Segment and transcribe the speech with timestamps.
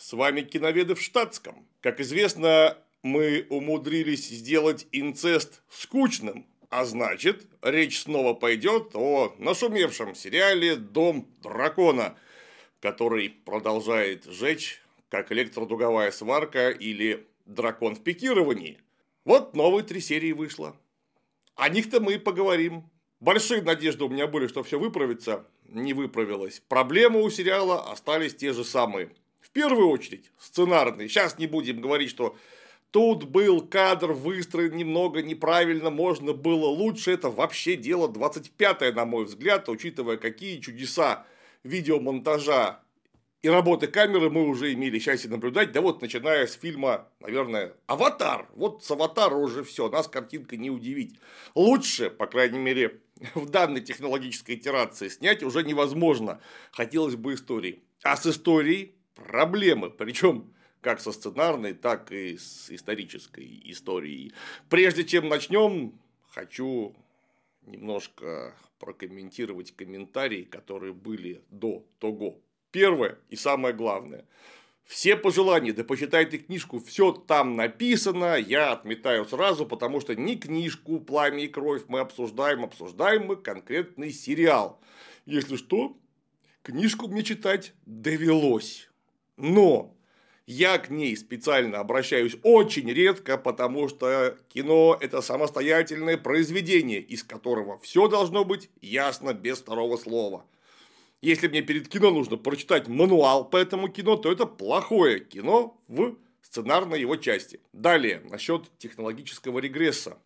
[0.00, 1.68] С вами киноведы в штатском.
[1.82, 10.76] Как известно, мы умудрились сделать инцест скучным, а значит, речь снова пойдет о нашумевшем сериале
[10.76, 12.16] «Дом дракона»,
[12.80, 18.78] который продолжает жечь, как электродуговая сварка или дракон в пикировании.
[19.26, 20.74] Вот новые три серии вышло.
[21.56, 22.90] О них-то мы и поговорим.
[23.20, 25.46] Большие надежды у меня были, что все выправится.
[25.68, 26.62] Не выправилось.
[26.68, 29.10] Проблемы у сериала остались те же самые.
[29.40, 31.08] В первую очередь, сценарный.
[31.08, 32.36] Сейчас не будем говорить, что
[32.90, 37.12] тут был кадр выстроен немного неправильно, можно было лучше.
[37.12, 41.26] Это вообще дело 25 на мой взгляд, учитывая, какие чудеса
[41.62, 42.80] видеомонтажа
[43.42, 48.46] и работы камеры мы уже имели счастье наблюдать, да вот начиная с фильма, наверное, «Аватар».
[48.54, 51.18] Вот с «Аватара» уже все, нас картинка не удивить.
[51.54, 53.00] Лучше, по крайней мере,
[53.34, 56.40] в данной технологической итерации снять уже невозможно.
[56.70, 57.82] Хотелось бы истории.
[58.02, 59.90] А с историей проблемы.
[59.90, 64.32] Причем как со сценарной, так и с исторической историей.
[64.68, 65.92] Прежде чем начнем,
[66.30, 66.96] хочу
[67.66, 72.40] немножко прокомментировать комментарии, которые были до того.
[72.72, 74.24] Первое и самое главное.
[74.84, 80.98] Все пожелания, да почитайте книжку, все там написано, я отметаю сразу, потому что не книжку
[80.98, 84.80] «Пламя и кровь» мы обсуждаем, обсуждаем мы конкретный сериал.
[85.26, 85.96] Если что,
[86.64, 88.89] книжку мне читать довелось.
[89.40, 89.96] Но
[90.46, 97.78] я к ней специально обращаюсь очень редко, потому что кино– это самостоятельное произведение, из которого
[97.78, 100.44] все должно быть ясно без второго слова.
[101.22, 106.16] Если мне перед кино нужно прочитать мануал по этому кино, то это плохое кино в
[106.42, 107.60] сценарной его части.
[107.72, 110.18] Далее, насчет технологического регресса.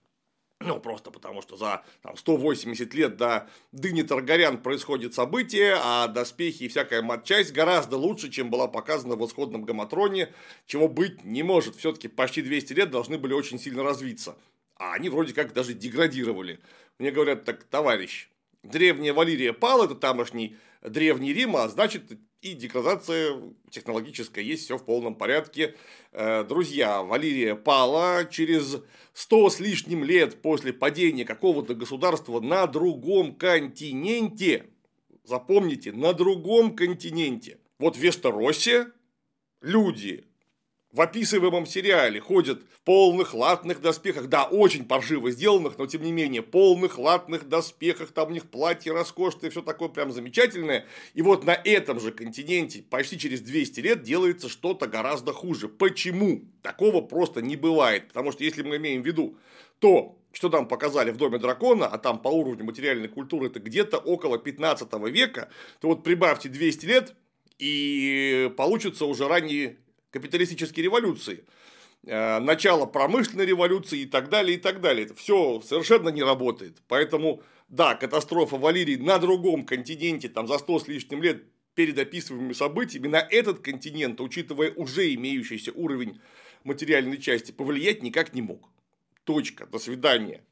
[0.64, 6.64] Ну, просто потому, что за там, 180 лет до Дыни Таргарян происходит событие, а доспехи
[6.64, 10.32] и всякая матчасть гораздо лучше, чем была показана в исходном Гаматроне,
[10.66, 11.76] чего быть не может.
[11.76, 14.36] все таки почти 200 лет должны были очень сильно развиться.
[14.76, 16.60] А они вроде как даже деградировали.
[16.98, 18.28] Мне говорят, так, товарищ,
[18.62, 22.04] древняя Валерия пала, это тамошний Древний Рим, а значит
[22.44, 23.40] и деградация
[23.70, 25.74] технологическая есть, все в полном порядке.
[26.12, 28.82] Э, друзья, Валерия пала через
[29.14, 34.66] сто с лишним лет после падения какого-то государства на другом континенте.
[35.24, 37.58] Запомните, на другом континенте.
[37.78, 38.88] Вот в Вестеросе
[39.62, 40.26] люди
[40.94, 46.12] в описываемом сериале ходят в полных латных доспехах, да, очень паршиво сделанных, но тем не
[46.12, 50.86] менее, полных латных доспехах, там у них платье роскошное, все такое прям замечательное.
[51.14, 55.66] И вот на этом же континенте почти через 200 лет делается что-то гораздо хуже.
[55.66, 56.44] Почему?
[56.62, 58.06] Такого просто не бывает.
[58.06, 59.36] Потому что если мы имеем в виду
[59.80, 63.98] то, что там показали в Доме дракона, а там по уровню материальной культуры это где-то
[63.98, 65.48] около 15 века,
[65.80, 67.14] то вот прибавьте 200 лет,
[67.58, 69.78] и получится уже ранние
[70.14, 71.44] капиталистической революции,
[72.06, 75.06] э, начало промышленной революции и так далее, и так далее.
[75.06, 76.80] Это все совершенно не работает.
[76.86, 81.42] Поэтому, да, катастрофа Валерии на другом континенте, там за сто с лишним лет
[81.74, 86.20] перед описываемыми событиями, на этот континент, учитывая уже имеющийся уровень
[86.62, 88.70] материальной части, повлиять никак не мог.
[89.24, 89.66] Точка.
[89.66, 90.44] До свидания.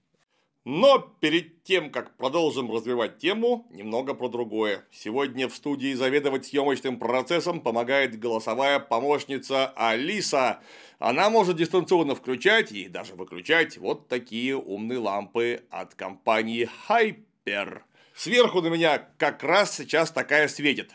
[0.65, 4.85] Но перед тем, как продолжим развивать тему, немного про другое.
[4.93, 10.61] Сегодня в студии заведовать съемочным процессом помогает голосовая помощница Алиса.
[11.01, 17.81] Она может дистанционно включать и даже выключать вот такие умные лампы от компании Hyper.
[18.15, 20.93] Сверху на меня как раз сейчас такая светит.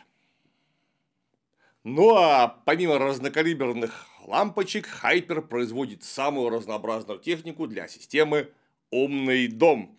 [1.83, 8.49] Ну а помимо разнокалиберных лампочек, Hyper производит самую разнообразную технику для системы
[8.91, 9.97] умный дом.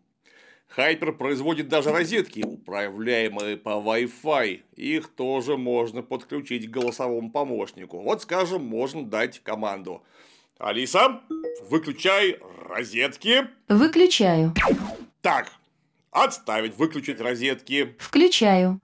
[0.68, 4.60] Хайпер производит даже розетки, управляемые по Wi-Fi.
[4.76, 8.00] Их тоже можно подключить к голосовому помощнику.
[8.00, 10.02] Вот, скажем, можно дать команду.
[10.58, 11.20] Алиса,
[11.70, 12.38] выключай
[12.68, 13.48] розетки.
[13.68, 14.52] Выключаю.
[15.22, 15.52] Так,
[16.10, 17.96] отставить, выключить розетки.
[17.98, 18.78] Включаю.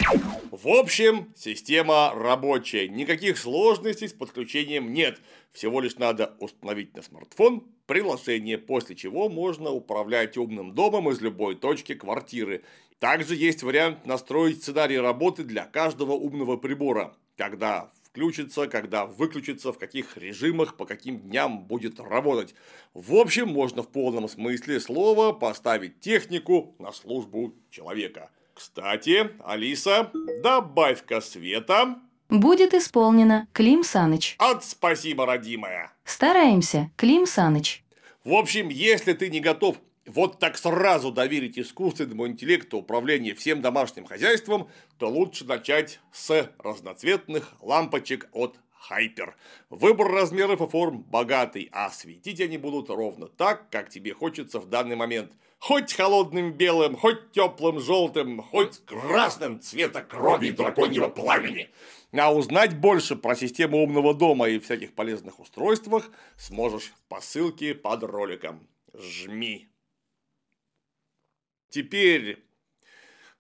[0.51, 2.89] В общем, система рабочая.
[2.89, 5.21] Никаких сложностей с подключением нет.
[5.53, 11.55] Всего лишь надо установить на смартфон приложение, после чего можно управлять умным домом из любой
[11.55, 12.63] точки квартиры.
[12.99, 17.15] Также есть вариант настроить сценарий работы для каждого умного прибора.
[17.37, 22.55] Когда включится, когда выключится, в каких режимах, по каким дням будет работать.
[22.95, 28.31] В общем, можно в полном смысле слова поставить технику на службу человека.
[28.55, 30.13] Кстати, Алиса,
[30.45, 31.99] добавь-ка света.
[32.35, 34.35] Будет исполнено, Клим Саныч.
[34.39, 35.93] От спасибо, родимая.
[36.05, 37.85] Стараемся, Клим Саныч.
[38.25, 44.05] В общем, если ты не готов вот так сразу доверить искусственному интеллекту управление всем домашним
[44.05, 48.59] хозяйством, то лучше начать с разноцветных лампочек от
[48.89, 49.37] хайпер.
[49.71, 54.67] Выбор размеров и форм богатый, а светить они будут ровно так, как тебе хочется в
[54.67, 55.33] данный момент.
[55.59, 61.71] Хоть холодным белым, хоть теплым желтым, хоть красным цвета крови драконьего пламени.
[62.13, 68.05] А узнать больше про систему умного дома и всяких полезных устройствах сможешь по ссылке под
[68.05, 68.69] роликом.
[68.93, 69.69] Жми.
[71.71, 72.45] Теперь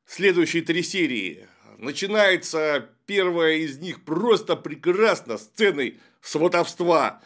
[0.06, 1.46] следующие три серии.
[1.84, 7.22] Начинается первая из них просто прекрасно сценой сватовства.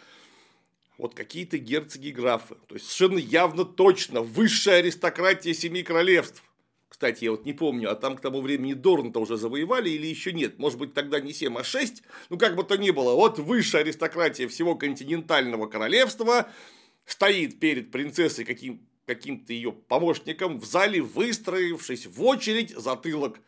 [0.98, 2.56] Вот какие-то герцоги-графы.
[2.66, 6.42] То есть, совершенно явно точно высшая аристократия семи королевств.
[6.88, 10.32] Кстати, я вот не помню, а там к тому времени Дорн-то уже завоевали или еще
[10.32, 10.58] нет?
[10.58, 12.02] Может быть, тогда не 7, а 6?
[12.28, 16.50] Ну, как бы то ни было, вот высшая аристократия всего континентального королевства
[17.06, 23.38] стоит перед принцессой каким, каким-то ее помощником в зале, выстроившись в очередь, затылок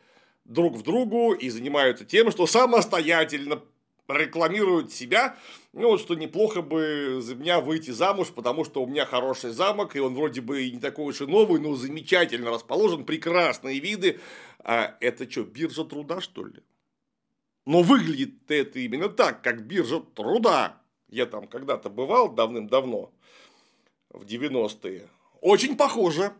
[0.45, 3.61] друг в другу и занимаются тем, что самостоятельно
[4.07, 5.37] рекламируют себя,
[5.73, 9.95] ну вот что неплохо бы за меня выйти замуж, потому что у меня хороший замок,
[9.95, 14.19] и он вроде бы не такой уж и новый, но замечательно расположен, прекрасные виды.
[14.59, 16.61] А это что, биржа труда, что ли?
[17.65, 20.81] Но выглядит это именно так, как биржа труда.
[21.09, 23.11] Я там когда-то бывал давным-давно,
[24.09, 25.07] в 90-е.
[25.41, 26.33] Очень похоже.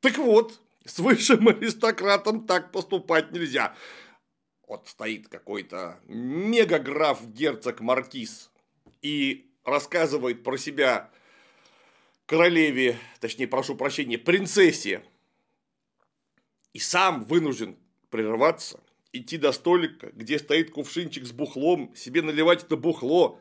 [0.00, 3.74] Так вот, с высшим аристократом так поступать нельзя
[4.66, 8.50] вот стоит какой-то мегаграф герцог Маркиз
[9.02, 11.10] и рассказывает про себя
[12.26, 15.04] королеве, точнее, прошу прощения, принцессе,
[16.72, 17.76] и сам вынужден
[18.10, 18.80] прерываться,
[19.12, 23.40] идти до столика, где стоит кувшинчик с бухлом, себе наливать это бухло,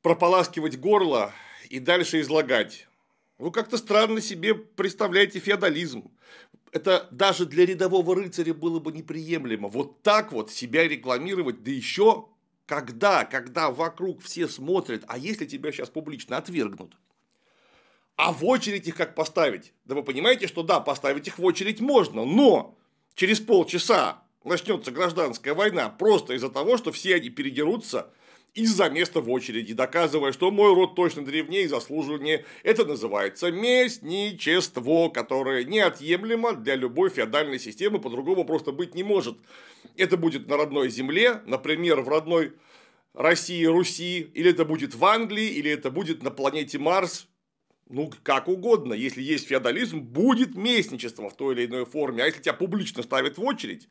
[0.00, 1.32] прополаскивать горло
[1.68, 2.88] и дальше излагать.
[3.42, 6.12] Вы как-то странно себе представляете феодализм
[6.70, 9.68] это даже для рядового рыцаря было бы неприемлемо.
[9.68, 12.28] Вот так вот себя рекламировать, да еще
[12.66, 16.96] когда, когда вокруг все смотрят, а если тебя сейчас публично отвергнут?
[18.14, 19.72] А в очередь их как поставить?
[19.86, 22.78] Да вы понимаете, что да, поставить их в очередь можно, но
[23.16, 28.12] через полчаса начнется гражданская война просто из-за того, что все они передерутся
[28.54, 32.44] из-за места в очереди, доказывая, что мой род точно древнее и заслуживание.
[32.62, 39.38] Это называется местничество, которое неотъемлемо для любой феодальной системы, по-другому просто быть не может.
[39.96, 42.52] Это будет на родной земле, например, в родной
[43.14, 47.28] России, Руси, или это будет в Англии, или это будет на планете Марс,
[47.88, 48.94] ну, как угодно.
[48.94, 52.22] Если есть феодализм, будет местничество в той или иной форме.
[52.22, 53.88] А если тебя публично ставят в очередь,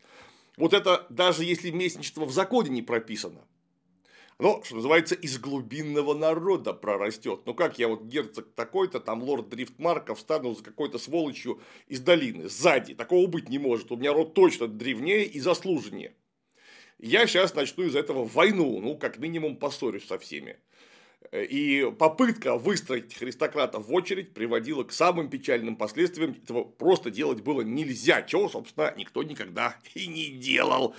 [0.57, 3.41] вот это даже если местничество в законе не прописано,
[4.41, 7.41] но, что называется, из глубинного народа прорастет.
[7.45, 12.49] Ну как я вот герцог такой-то, там лорд Дрифтмарка встану за какой-то сволочью из долины,
[12.49, 12.95] сзади.
[12.95, 13.91] Такого быть не может.
[13.91, 16.15] У меня род точно древнее и заслуженнее.
[16.97, 20.57] Я сейчас начну из этого войну, ну, как минимум, поссорюсь со всеми.
[21.31, 26.31] И попытка выстроить аристократов в очередь приводила к самым печальным последствиям.
[26.31, 30.95] Этого просто делать было нельзя, чего, собственно, никто никогда и не делал.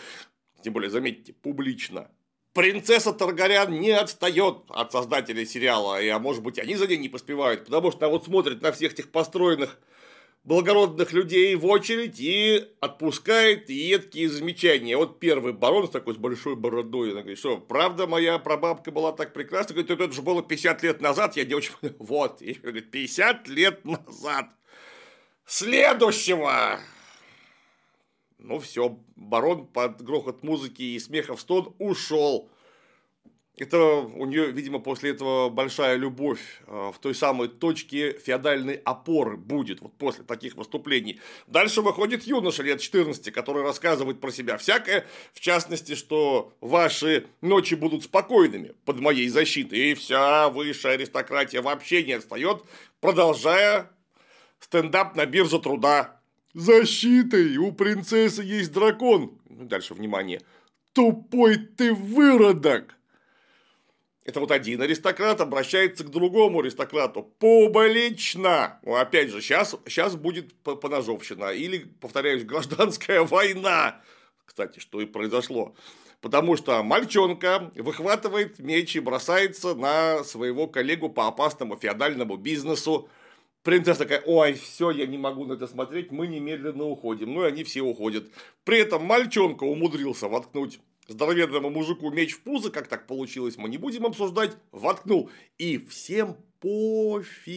[0.63, 2.09] Тем более, заметьте, публично.
[2.53, 7.09] Принцесса Таргарян не отстает от создателей сериала, и, а может быть, они за ней не
[7.09, 9.79] поспевают, потому что вот смотрит на всех этих построенных
[10.45, 14.97] благородных людей в очередь и отпускает едкие замечания.
[14.97, 19.33] Вот первый барон такой с большой бородой, она говорит, что правда моя прабабка была так
[19.33, 23.85] прекрасна, говорит, это же было 50 лет назад, я девочка, вот, и говорит, 50 лет
[23.85, 24.51] назад.
[25.47, 26.81] Следующего
[28.43, 32.49] ну все, барон под грохот музыки и смеха в стон ушел.
[33.59, 39.37] Это у нее, видимо, после этого большая любовь э, в той самой точке феодальной опоры
[39.37, 41.21] будет, вот после таких выступлений.
[41.47, 47.75] Дальше выходит юноша лет 14, который рассказывает про себя всякое, в частности, что ваши ночи
[47.75, 52.63] будут спокойными под моей защитой, и вся высшая аристократия вообще не отстает,
[53.01, 53.91] продолжая
[54.61, 56.22] стендап на бирже труда
[56.55, 59.39] защитой, у принцессы есть дракон.
[59.49, 60.41] Дальше, внимание.
[60.93, 62.97] Тупой ты выродок!
[64.25, 68.79] Это вот один аристократ обращается к другому аристократу публично.
[68.85, 71.53] Ну, опять же, сейчас, сейчас будет поножовщина.
[71.53, 74.01] Или, повторяюсь, гражданская война.
[74.45, 75.75] Кстати, что и произошло.
[76.21, 83.09] Потому что мальчонка выхватывает меч и бросается на своего коллегу по опасному феодальному бизнесу.
[83.63, 87.33] Принцесса такая, ой, все, я не могу на это смотреть, мы немедленно уходим.
[87.35, 88.29] Ну и они все уходят.
[88.65, 93.79] При этом мальчонка умудрился воткнуть здоровенному мужику меч в пузо, как так получилось, мы не
[93.79, 95.31] будем обсуждать, воткнул.
[95.59, 97.57] И всем пофигу.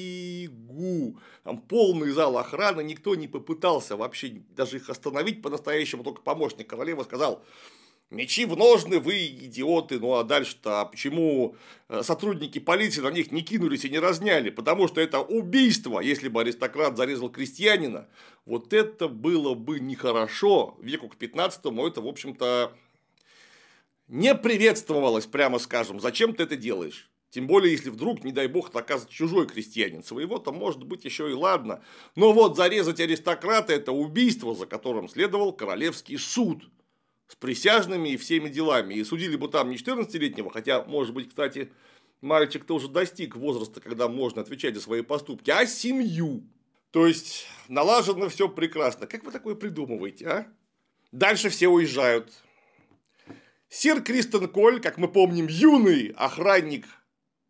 [1.44, 7.04] Там полный зал охраны, никто не попытался вообще даже их остановить по-настоящему, только помощник королевы
[7.04, 7.44] сказал,
[8.12, 10.00] Мечи в ножны, вы идиоты.
[10.00, 11.56] Ну а дальше-то а почему
[11.90, 14.52] э, сотрудники полиции на них не кинулись и не разняли?
[14.52, 16.00] Потому что это убийство.
[16.00, 18.08] Если бы аристократ зарезал крестьянина,
[18.46, 20.78] вот это было бы нехорошо.
[20.82, 22.74] Веку к 15 это, в общем-то,
[24.08, 26.00] не приветствовалось, прямо скажем.
[26.00, 27.10] Зачем ты это делаешь?
[27.32, 30.04] Тем более, если вдруг, не дай бог, это оказывается чужой крестьянин.
[30.04, 31.82] Своего-то может быть еще и ладно.
[32.16, 36.70] Но вот зарезать аристократа– это убийство, за которым следовал королевский суд
[37.28, 38.96] с присяжными и всеми делами.
[38.96, 41.72] И судили бы там не 14-летнего, хотя, может быть, кстати,
[42.22, 46.44] мальчик-то уже достиг возраста, когда можно отвечать за свои поступки, а семью.
[46.92, 49.08] То есть, налажено все прекрасно.
[49.08, 50.48] Как вы такое придумываете, а?
[51.12, 52.32] Дальше все уезжают.
[53.70, 56.86] Сир Кристен Коль, как мы помним, юный охранник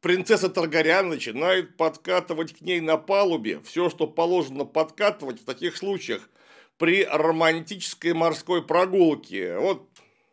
[0.01, 6.29] принцесса Таргарян начинает подкатывать к ней на палубе все, что положено подкатывать в таких случаях
[6.77, 9.57] при романтической морской прогулке.
[9.57, 9.89] Вот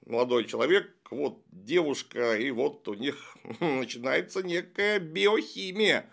[0.06, 6.10] молодой человек, вот девушка, и вот у них начинается некая биохимия.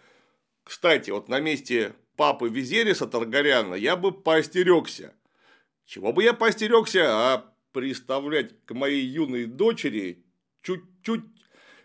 [0.64, 5.16] Кстати, вот на месте папы Визериса Таргаряна я бы поостерегся.
[5.86, 10.26] Чего бы я поостерегся, а приставлять к моей юной дочери
[10.62, 11.24] чуть-чуть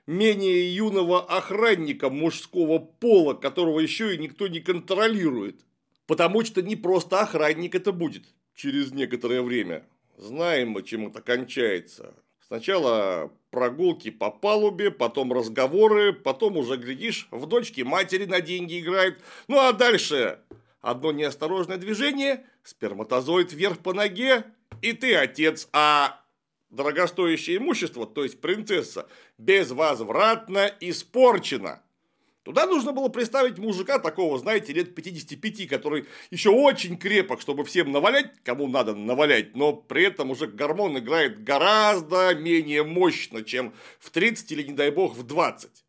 [0.07, 5.65] менее юного охранника мужского пола, которого еще и никто не контролирует.
[6.07, 9.87] Потому что не просто охранник это будет через некоторое время.
[10.17, 12.15] Знаем мы, чем это кончается.
[12.47, 19.21] Сначала прогулки по палубе, потом разговоры, потом уже, глядишь, в дочке матери на деньги играет.
[19.49, 20.41] Ну а дальше
[20.81, 24.45] одно неосторожное движение, сперматозоид вверх по ноге,
[24.83, 26.21] и ты отец, а
[26.69, 29.09] дорогостоящее имущество, то есть принцесса,
[29.39, 31.83] безвозвратно испорчено.
[32.45, 37.91] Туда нужно было представить мужика такого, знаете, лет 55, который еще очень крепок, чтобы всем
[37.91, 44.11] навалять, кому надо навалять, но при этом уже гормон играет гораздо менее мощно, чем в
[44.11, 45.84] 30 или, не дай бог, в 20.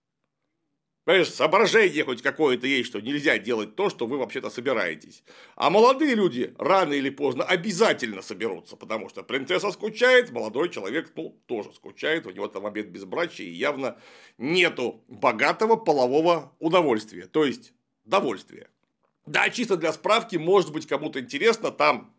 [1.05, 5.23] Понимаешь, соображение хоть какое-то есть, что нельзя делать то, что вы вообще-то собираетесь.
[5.55, 11.39] А молодые люди рано или поздно обязательно соберутся, потому что принцесса скучает, молодой человек, ну,
[11.45, 13.99] тоже скучает, у него там обед безбрачия, и явно
[14.39, 18.67] нету богатого полового удовольствия, то есть довольствия.
[19.27, 22.14] Да, чисто для справки, может быть, кому-то интересно, там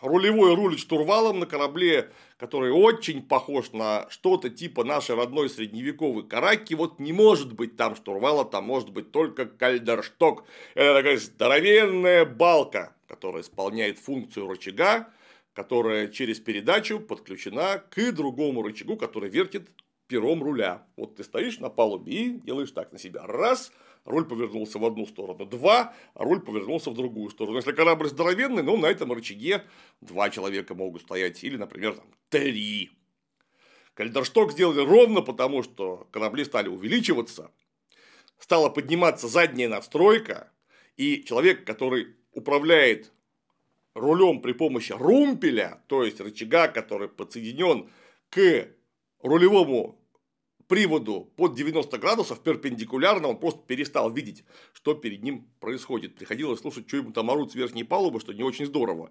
[0.00, 6.74] рулевой рулит штурвалом на корабле, который очень похож на что-то типа нашей родной средневековой караки,
[6.74, 10.44] вот не может быть там штурвала, там может быть только кальдершток.
[10.74, 15.08] Это такая здоровенная балка, которая исполняет функцию рычага,
[15.52, 19.68] которая через передачу подключена к другому рычагу, который вертит
[20.06, 20.86] пером руля.
[20.96, 23.26] Вот ты стоишь на палубе и делаешь так на себя.
[23.26, 23.72] Раз–
[24.04, 27.56] руль повернулся в одну сторону, два, а руль повернулся в другую сторону.
[27.56, 29.64] Если корабль здоровенный, ну, на этом рычаге
[30.00, 32.90] два человека могут стоять, или, например, там, три.
[33.94, 37.50] Кальдершток сделали ровно потому, что корабли стали увеличиваться,
[38.38, 40.52] стала подниматься задняя надстройка,
[40.96, 43.12] и человек, который управляет
[43.94, 47.90] рулем при помощи румпеля, то есть рычага, который подсоединен
[48.30, 48.68] к
[49.22, 49.99] рулевому
[50.70, 56.14] приводу под 90 градусов перпендикулярно он просто перестал видеть, что перед ним происходит.
[56.14, 59.10] Приходилось слушать, что ему там орут с верхней палубы, что не очень здорово.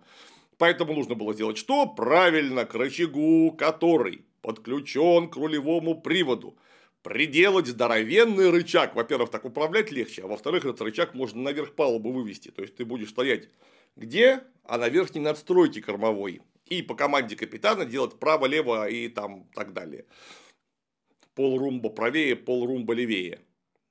[0.58, 1.86] Поэтому нужно было сделать что?
[1.86, 6.58] Правильно, к рычагу, который подключен к рулевому приводу.
[7.04, 8.96] Приделать здоровенный рычаг.
[8.96, 12.52] Во-первых, так управлять легче, а во-вторых, этот рычаг можно наверх палубы вывести.
[12.52, 13.50] То есть ты будешь стоять
[13.98, 14.44] где?
[14.64, 16.42] А на верхней надстройке кормовой.
[16.68, 20.06] И по команде капитана делать право-лево и там так далее
[21.36, 23.42] полрумба правее, полрумба левее.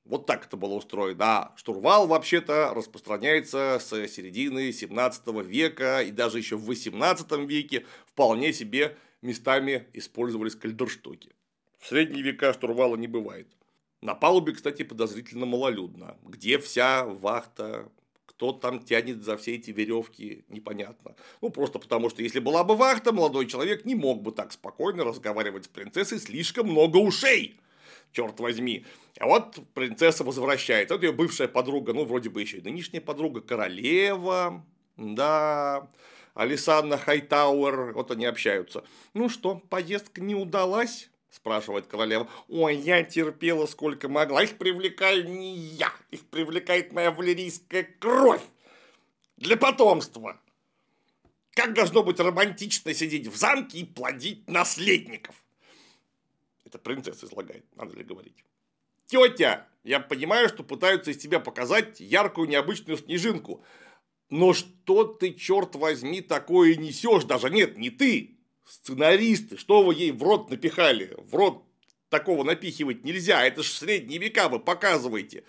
[0.05, 1.25] Вот так это было устроено.
[1.25, 8.53] А штурвал вообще-то распространяется с середины 17 века и даже еще в 18 веке вполне
[8.53, 11.35] себе местами использовались кальдерштоки.
[11.79, 13.49] В средние века штурвала не бывает.
[14.01, 16.17] На палубе, кстати, подозрительно малолюдно.
[16.23, 17.91] Где вся вахта,
[18.39, 21.17] кто там тянет за все эти веревки, непонятно.
[21.41, 25.03] Ну, просто потому, что если была бы вахта, молодой человек не мог бы так спокойно
[25.03, 27.59] разговаривать с принцессой, слишком много ушей.
[28.13, 28.87] Черт возьми.
[29.19, 30.95] А вот принцесса возвращается.
[30.95, 34.65] Вот ее бывшая подруга, ну, вроде бы еще и нынешняя подруга, королева.
[34.97, 35.91] Да,
[36.35, 38.85] Алисанна Хайтауэр, вот они общаются.
[39.15, 41.11] Ну что, поездка не удалась?
[41.31, 42.29] Спрашивает королева.
[42.49, 44.43] Ой, я терпела сколько могла.
[44.43, 45.93] Их привлекаю не я.
[46.11, 48.43] Их привлекает моя валерийская кровь.
[49.37, 50.41] Для потомства.
[51.53, 55.35] Как должно быть романтично сидеть в замке и плодить наследников?
[56.65, 58.45] Это принцесса излагает, надо ли говорить.
[59.07, 63.65] Тетя, я понимаю, что пытаются из тебя показать яркую необычную снежинку.
[64.29, 67.25] Но что ты, черт возьми, такое несешь?
[67.25, 68.38] Даже нет, не ты.
[68.69, 71.17] Сценаристы, что вы ей в рот напихали?
[71.19, 71.65] В рот
[72.09, 75.45] такого напихивать нельзя, это же средние века вы показываете.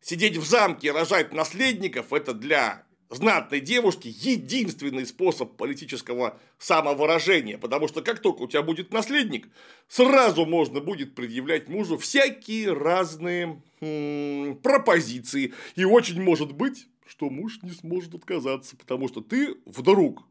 [0.00, 7.88] Сидеть в замке и рожать наследников– это для знатной девушки единственный способ политического самовыражения, потому
[7.88, 9.48] что как только у тебя будет наследник,
[9.88, 15.54] сразу можно будет предъявлять мужу всякие разные м- пропозиции.
[15.76, 20.24] И очень может быть, что муж не сможет отказаться, потому что ты вдруг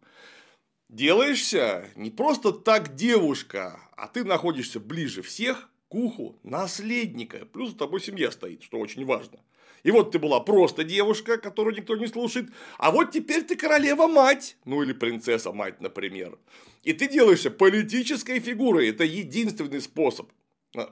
[0.93, 7.45] делаешься не просто так девушка, а ты находишься ближе всех к уху наследника.
[7.51, 9.39] Плюс за тобой семья стоит, что очень важно.
[9.83, 14.55] И вот ты была просто девушка, которую никто не слушает, а вот теперь ты королева-мать,
[14.63, 16.38] ну или принцесса-мать, например.
[16.83, 20.31] И ты делаешься политической фигурой, это единственный способ,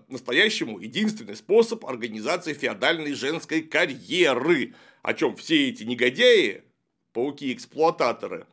[0.10, 6.63] настоящему единственный способ организации феодальной женской карьеры, о чем все эти негодяи,
[7.13, 8.46] пауки-эксплуататоры,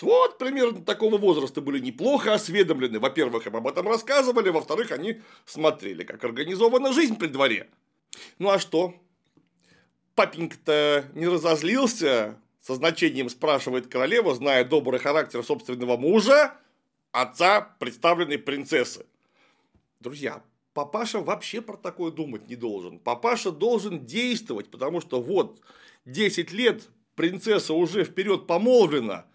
[0.00, 2.98] вот примерно такого возраста были неплохо осведомлены.
[2.98, 7.68] Во-первых, им об этом рассказывали, во-вторых, они смотрели, как организована жизнь при дворе.
[8.38, 8.94] Ну а что?
[10.14, 16.54] Папенька-то не разозлился, со значением спрашивает королева, зная добрый характер собственного мужа,
[17.12, 19.06] отца представленной принцессы.
[20.00, 20.42] Друзья,
[20.74, 22.98] папаша вообще про такое думать не должен.
[22.98, 25.60] Папаша должен действовать, потому что вот
[26.06, 29.26] 10 лет принцесса уже вперед помолвлена,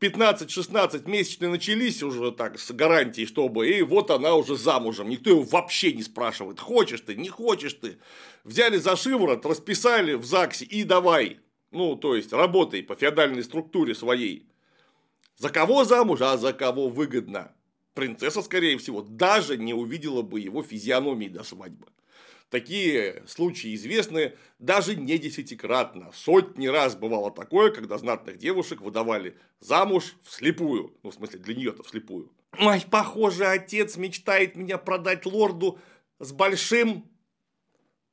[0.00, 5.08] 15-16 месячные начались уже так с гарантией, чтобы, и вот она уже замужем.
[5.08, 7.98] Никто его вообще не спрашивает, хочешь ты, не хочешь ты
[8.42, 11.38] взяли за шиворот, расписали в ЗАГСе и давай.
[11.70, 14.48] Ну, то есть, работай по феодальной структуре своей.
[15.36, 17.52] За кого замуж, а за кого выгодно.
[17.94, 21.86] Принцесса, скорее всего, даже не увидела бы его физиономии до свадьбы.
[22.52, 26.10] Такие случаи известны даже не десятикратно.
[26.12, 30.94] Сотни раз бывало такое, когда знатных девушек выдавали замуж вслепую.
[31.02, 32.30] Ну, в смысле, для нее-то вслепую.
[32.60, 35.78] Ой, похоже, отец мечтает меня продать лорду
[36.18, 37.10] с большим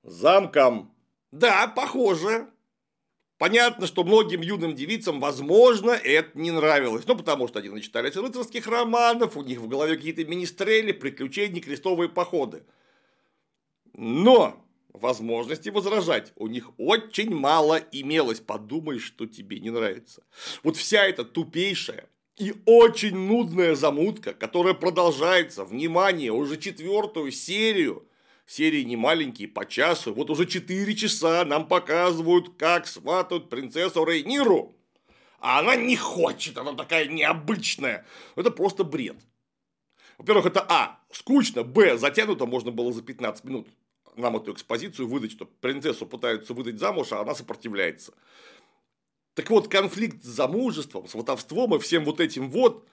[0.04, 0.96] замком.
[1.34, 2.48] Да, похоже.
[3.38, 7.06] Понятно, что многим юным девицам, возможно, это не нравилось.
[7.06, 12.08] Ну, потому что они начитались рыцарских романов, у них в голове какие-то министрели, приключения, крестовые
[12.08, 12.64] походы.
[14.02, 18.40] Но возможности возражать у них очень мало имелось.
[18.40, 20.24] Подумай, что тебе не нравится.
[20.64, 22.08] Вот вся эта тупейшая
[22.38, 28.08] и очень нудная замутка, которая продолжается, внимание, уже четвертую серию,
[28.46, 30.14] серии не маленькие, по часу.
[30.14, 34.78] Вот уже 4 часа нам показывают, как сватают принцессу Рейниру.
[35.42, 38.06] А она не хочет, она такая необычная.
[38.38, 39.18] Это просто бред.
[40.18, 41.00] Во-первых, это А.
[41.12, 41.64] Скучно.
[41.64, 41.98] Б.
[41.98, 43.68] Затянуто можно было за 15 минут
[44.20, 48.14] нам эту экспозицию выдать, что принцессу пытаются выдать замуж, а она сопротивляется.
[49.34, 52.86] Так вот, конфликт с замужеством, с вотовством и всем вот этим вот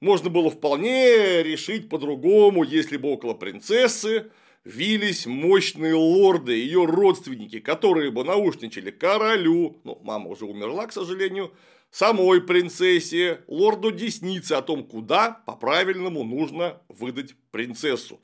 [0.00, 4.30] можно было вполне решить по-другому, если бы около принцессы
[4.64, 11.52] вились мощные лорды, ее родственники, которые бы наушничали королю, ну, мама уже умерла, к сожалению,
[11.90, 18.20] самой принцессе, лорду Деснице о том, куда по-правильному нужно выдать принцессу.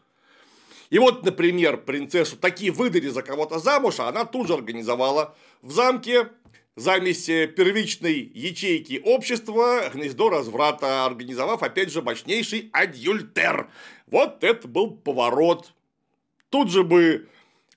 [0.95, 5.73] И вот, например, принцессу такие выдали за кого-то замуж, а она тут же организовала в
[5.73, 6.29] замке
[6.77, 13.71] замесь первичной ячейки общества гнездо разврата, организовав, опять же, мощнейший адюльтер.
[14.07, 15.73] Вот это был поворот
[16.49, 17.27] Тут же бы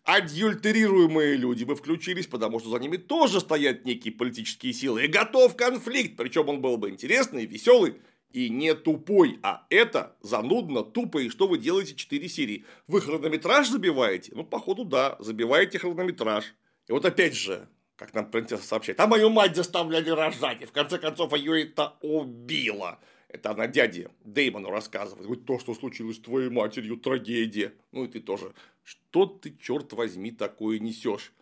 [0.04, 5.06] адюльтерируемые люди бы включились, потому что за ними тоже стоят некие политические силы.
[5.06, 7.96] И готов конфликт, причем он был бы интересный, веселый
[8.32, 9.40] и не тупой.
[9.44, 11.20] А это занудно, тупо.
[11.20, 12.66] И что вы делаете 4 серии?
[12.88, 14.32] Вы хронометраж забиваете?
[14.36, 16.54] Ну, походу, да, забиваете хронометраж.
[16.88, 20.72] И вот опять же, как нам принцесса сообщает, а мою мать заставляли рожать, и в
[20.72, 23.00] конце концов ее это убило.
[23.28, 25.26] Это она дяде Деймону рассказывает.
[25.26, 27.74] Говорит, то, что случилось с твоей матерью, трагедия.
[27.92, 28.54] Ну и ты тоже.
[28.84, 31.34] Что ты, черт возьми, такое несешь?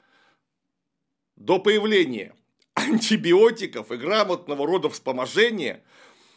[1.35, 2.33] До появления
[2.73, 5.83] антибиотиков и грамотного рода вспоможения,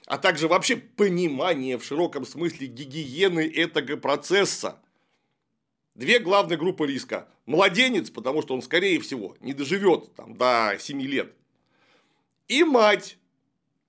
[0.08, 4.80] а также вообще понимания в широком смысле гигиены этого процесса,
[5.94, 7.28] две главные группы риска.
[7.44, 11.34] Младенец, потому что он, скорее всего, не доживет там, до 7 лет.
[12.46, 13.18] И мать,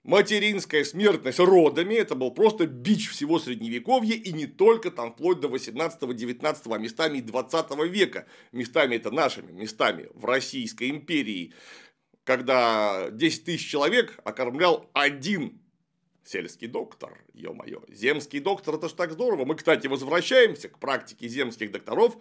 [0.03, 5.47] материнская смертность родами, это был просто бич всего средневековья, и не только там вплоть до
[5.47, 8.25] 18-19, а местами и 20 века.
[8.51, 11.53] Местами это нашими местами в Российской империи,
[12.25, 15.61] когда 10 тысяч человек окормлял один
[16.29, 19.45] сельский доктор, ё-моё, земский доктор, это ж так здорово.
[19.45, 22.17] Мы, кстати, возвращаемся к практике земских докторов,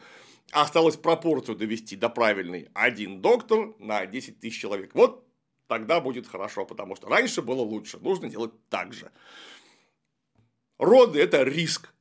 [0.51, 2.69] осталось пропорцию довести до правильной.
[2.73, 4.95] Один доктор на 10 тысяч человек.
[4.95, 5.27] Вот
[5.67, 9.11] тогда будет хорошо, потому что раньше было лучше, нужно делать так же.
[10.79, 11.93] роды– это риск.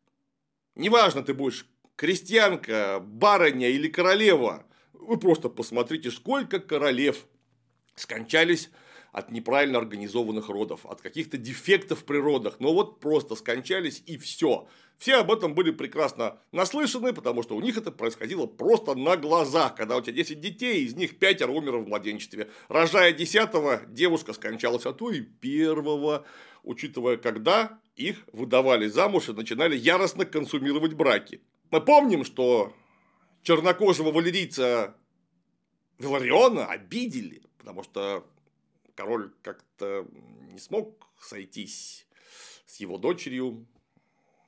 [0.76, 1.66] Неважно, ты будешь
[1.96, 4.66] крестьянка, барыня или королева.
[4.94, 7.26] Вы просто посмотрите, сколько королев
[7.96, 8.70] скончались
[9.18, 12.58] от неправильно организованных родов, от каких-то дефектов при родах.
[12.60, 14.68] Но вот просто скончались и все.
[15.00, 19.74] Все об этом были прекрасно наслышаны, потому что у них это происходило просто на глазах,
[19.74, 22.52] когда у тебя 10 детей, из них пятеро умерло в младенчестве.
[22.68, 26.24] Рожая десятого, девушка скончалась, а то и первого,
[26.62, 31.42] учитывая, когда их выдавали замуж и начинали яростно консумировать браки.
[31.72, 32.72] Мы помним, что
[33.42, 34.96] чернокожего валерийца
[35.98, 38.24] Вилариона обидели, потому что
[38.98, 40.06] король как-то
[40.52, 42.08] не смог сойтись
[42.66, 43.66] с его дочерью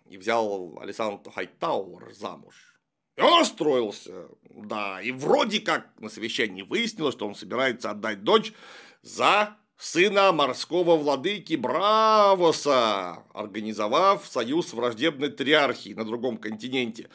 [0.09, 2.75] и взял Александр Хайтауэр замуж.
[3.15, 8.53] И он расстроился, да, и вроде как на совещании выяснилось, что он собирается отдать дочь
[9.01, 17.09] за сына морского владыки Бравоса, организовав союз враждебной триархии на другом континенте.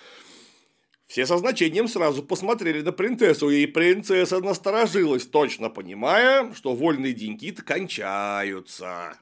[1.14, 7.62] Все со значением сразу посмотрели на принцессу, и принцесса насторожилась, точно понимая, что вольные деньги-то
[7.62, 9.16] кончаются.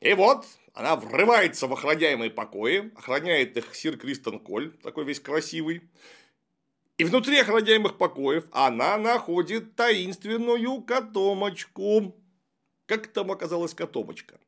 [0.00, 5.82] И вот она врывается в охраняемые покои, охраняет их сир Кристен Коль, такой весь красивый.
[6.96, 12.16] И внутри охраняемых покоев она находит таинственную котомочку.
[12.86, 14.40] Как там оказалась котомочка?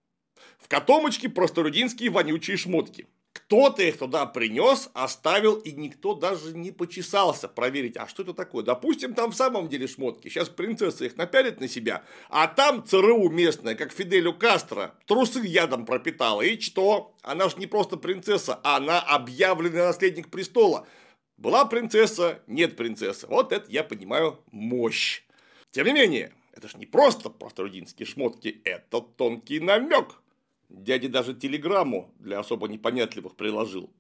[0.59, 7.49] В котомочке просторудинские вонючие шмотки– кто-то их туда принес, оставил, и никто даже не почесался
[7.49, 8.65] проверить, а что это такое.
[8.65, 10.29] Допустим, там в самом деле шмотки.
[10.29, 15.87] Сейчас принцесса их напялит на себя, а там ЦРУ местная, как Фиделю Кастро, трусы ядом
[15.87, 16.43] пропитала.
[16.43, 17.15] И что?
[17.23, 20.87] Она же не просто принцесса, она объявленный наследник престола.
[21.37, 23.27] Была принцесса, нет принцессы.
[23.27, 25.23] Вот это я понимаю мощь.
[25.71, 30.21] Тем не менее, это же не просто просторудинские шмотки, это тонкий намек.
[30.71, 33.91] Дядя даже телеграмму для особо непонятливых приложил.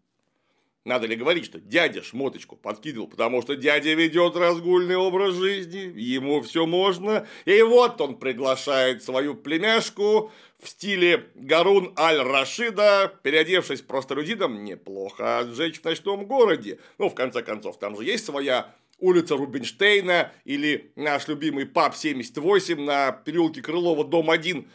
[0.85, 6.40] Надо ли говорить, что дядя шмоточку подкидывал, потому что дядя ведет разгульный образ жизни, ему
[6.40, 15.40] все можно, и вот он приглашает свою племяшку в стиле Гарун Аль-Рашида, переодевшись простолюдином, неплохо
[15.40, 16.78] отжечь в ночном городе.
[16.96, 22.80] Ну, в конце концов, там же есть своя улица Рубинштейна или наш любимый ПАП 78
[22.80, 24.66] на переулке Крылова, дом 1.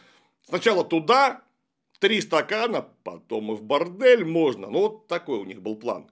[0.44, 1.42] Сначала туда,
[1.98, 4.68] Три стакана, потом и в бордель можно.
[4.68, 6.10] Ну, вот такой у них был план.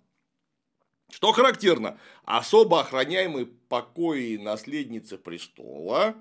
[1.11, 6.17] Что характерно, особо охраняемые покои наследницы престола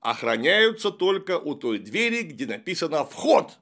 [0.00, 3.58] охраняются только у той двери, где написано «вход»,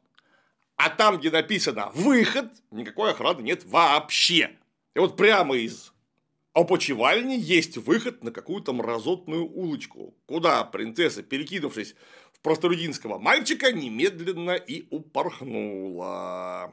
[0.77, 4.51] а там, где написано «выход», никакой охраны нет вообще.
[4.95, 5.92] И вот прямо из
[6.53, 11.95] опочивальни есть выход на какую-то мразотную улочку, куда принцесса, перекинувшись
[12.47, 16.73] просторудинского мальчика немедленно и упорхнула.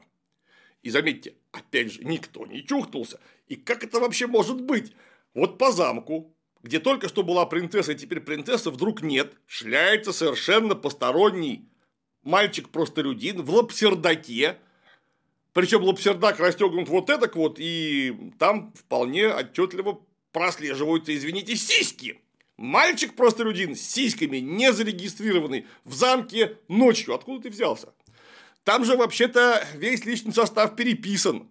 [0.84, 3.18] И заметьте, опять же, никто не чухнулся.
[3.48, 4.92] И как это вообще может быть?
[5.34, 6.32] Вот по замку,
[6.62, 11.68] где только что была принцесса, и теперь принцесса вдруг нет, шляется совершенно посторонний
[12.22, 14.58] мальчик-простолюдин в лапсердаке,
[15.54, 22.20] причем лапсердак расстегнут вот так вот, и там вполне отчетливо прослеживаются, извините, сиськи.
[22.56, 27.14] Мальчик просто людин с сиськами, не зарегистрированный, в замке ночью.
[27.14, 27.92] Откуда ты взялся?
[28.62, 31.48] Там же вообще-то весь личный состав переписан.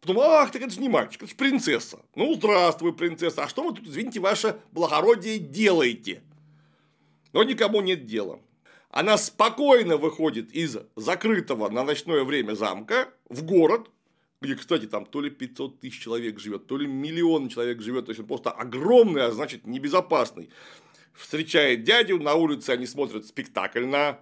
[0.00, 2.00] Потом, ах, так это же не мальчик, это же принцесса.
[2.16, 3.44] Ну, здравствуй, принцесса.
[3.44, 6.22] А что вы тут, извините, ваше благородие делаете?
[7.32, 8.40] Но никому нет дела.
[8.90, 13.90] Она спокойно выходит из закрытого на ночное время замка в город,
[14.42, 18.10] где, кстати, там то ли 500 тысяч человек живет, то ли миллион человек живет, то
[18.10, 20.50] есть он просто огромный, а значит небезопасный.
[21.14, 24.18] Встречает дядю, на улице они смотрят спектакль на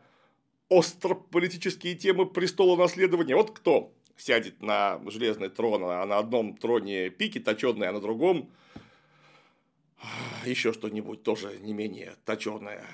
[0.68, 3.34] острополитические темы престола наследования.
[3.34, 8.50] Вот кто сядет на железный трон, а на одном троне пики точеные, а на другом
[10.44, 12.86] еще что-нибудь тоже не менее точеное.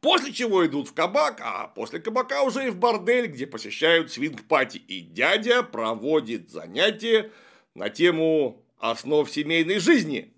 [0.00, 4.78] После чего идут в кабак, а после кабака уже и в бордель, где посещают свинг-пати.
[4.78, 7.32] И дядя проводит занятия
[7.74, 10.32] на тему основ семейной жизни.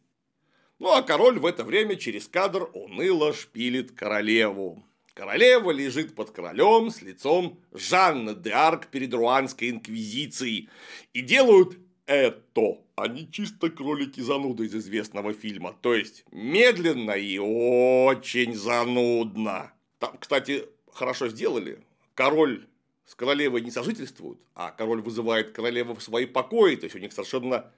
[0.78, 4.82] Ну а король в это время через кадр уныло шпилит королеву.
[5.12, 10.70] Королева лежит под королем с лицом Жанны де Арк перед руанской инквизицией.
[11.12, 11.76] И делают
[12.10, 12.78] это.
[12.96, 15.76] Они чисто кролики зануды из известного фильма.
[15.80, 19.72] То есть, медленно и очень занудно.
[19.98, 21.78] Там, кстати, хорошо сделали.
[22.14, 22.66] Король
[23.06, 26.74] с королевой не сожительствуют, а король вызывает королеву в свои покои.
[26.74, 27.72] То есть, у них совершенно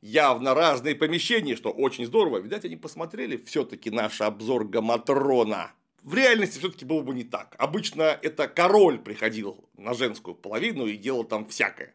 [0.00, 2.38] явно разные помещения, что очень здорово.
[2.38, 5.72] Видать, они посмотрели все-таки наш обзор Гаматрона
[6.04, 7.56] в реальности все-таки было бы не так.
[7.58, 11.94] Обычно это король приходил на женскую половину и делал там всякое.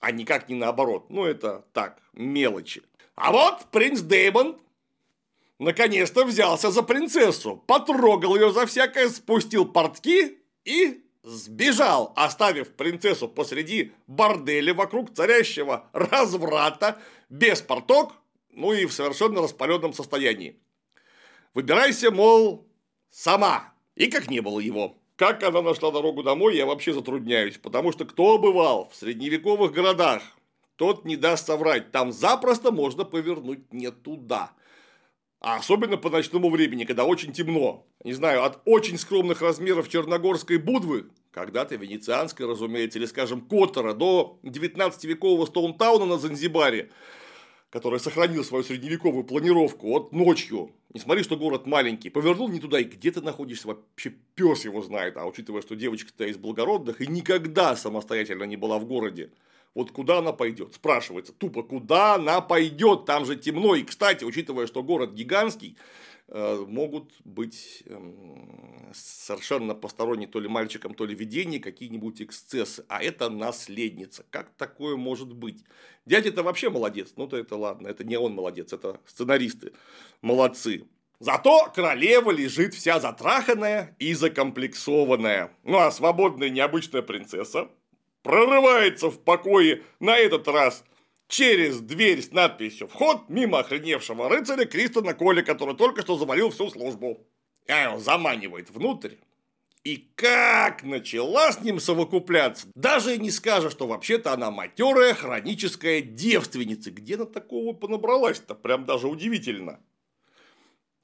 [0.00, 1.10] А никак не наоборот.
[1.10, 2.82] Ну, это так, мелочи.
[3.14, 4.60] А вот принц Деймон
[5.58, 13.92] наконец-то взялся за принцессу, потрогал ее за всякое, спустил портки и сбежал, оставив принцессу посреди
[14.06, 18.14] борделя вокруг царящего разврата, без порток,
[18.50, 20.60] ну и в совершенно распаленном состоянии.
[21.54, 22.68] Выбирайся, мол,
[23.10, 23.72] сама.
[23.94, 24.98] И как не было его.
[25.16, 30.22] Как она нашла дорогу домой, я вообще затрудняюсь, потому что кто бывал в средневековых городах,
[30.76, 34.52] тот не даст соврать, там запросто можно повернуть не туда.
[35.40, 37.86] А особенно по ночному времени, когда очень темно.
[38.04, 44.38] Не знаю, от очень скромных размеров черногорской будвы, когда-то венецианской, разумеется, или, скажем, Коттера, до
[44.42, 46.90] 19-векового Стоунтауна на Занзибаре,
[47.70, 52.80] который сохранил свою средневековую планировку, вот ночью, не смотри, что город маленький, повернул не туда,
[52.80, 57.06] и где ты находишься, вообще пес его знает, а учитывая, что девочка-то из благородных и
[57.06, 59.30] никогда самостоятельно не была в городе,
[59.74, 60.74] вот куда она пойдет?
[60.74, 63.04] Спрашивается тупо, куда она пойдет?
[63.04, 63.74] Там же темно.
[63.74, 65.76] И, кстати, учитывая, что город гигантский,
[66.28, 73.30] могут быть эм, совершенно посторонние то ли мальчикам, то ли видения какие-нибудь эксцессы, а это
[73.30, 74.24] наследница.
[74.30, 75.64] Как такое может быть?
[76.04, 79.72] Дядя-то вообще молодец, ну-то это ладно, это не он молодец, это сценаристы
[80.20, 80.88] молодцы.
[81.20, 85.52] Зато королева лежит вся затраханная и закомплексованная.
[85.62, 87.70] Ну а свободная необычная принцесса
[88.22, 90.84] прорывается в покое на этот раз–
[91.28, 96.70] через дверь с надписью «Вход» мимо охреневшего рыцаря Кристона Коля, который только что завалил всю
[96.70, 97.26] службу.
[97.68, 99.14] А он заманивает внутрь.
[99.86, 106.90] И как начала с ним совокупляться, даже не скажешь, что вообще-то она матерая хроническая девственница.
[106.90, 108.56] Где она такого понабралась-то?
[108.56, 109.78] Прям даже удивительно.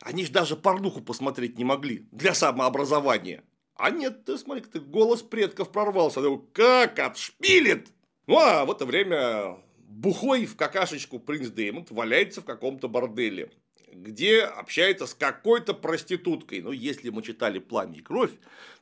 [0.01, 3.45] Они ж даже порнуху посмотреть не могли для самообразования.
[3.77, 6.21] А нет, ты смотри, ты голос предков прорвался.
[6.53, 7.89] Как отшпилит!
[8.27, 9.59] Ну, а в это время
[9.93, 13.51] бухой в какашечку принц Деймонд валяется в каком-то борделе,
[13.93, 16.63] где общается с какой-то проституткой.
[16.63, 18.33] Ну, если мы читали «Пламя и кровь»,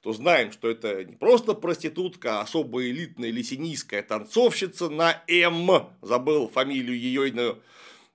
[0.03, 6.49] то знаем, что это не просто проститутка, а особо элитная лисинийская танцовщица на М, забыл
[6.49, 7.59] фамилию ее,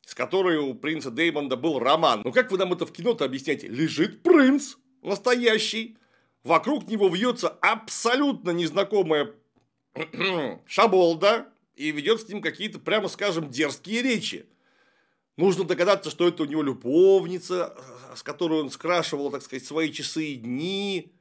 [0.06, 2.22] с которой у принца Деймонда был роман.
[2.24, 3.68] Ну, как вы нам это в кино-то объясняете?
[3.68, 5.98] Лежит принц настоящий,
[6.44, 9.34] вокруг него вьется абсолютно незнакомая
[10.66, 14.46] шаболда, и ведет с ним какие-то, прямо скажем, дерзкие речи.
[15.38, 17.78] Нужно догадаться, что это у него любовница,
[18.16, 21.14] с которой он скрашивал, так сказать, свои часы и дни.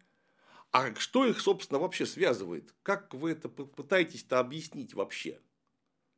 [0.71, 2.75] А что их, собственно, вообще связывает?
[2.83, 5.41] Как вы это пытаетесь-то объяснить вообще?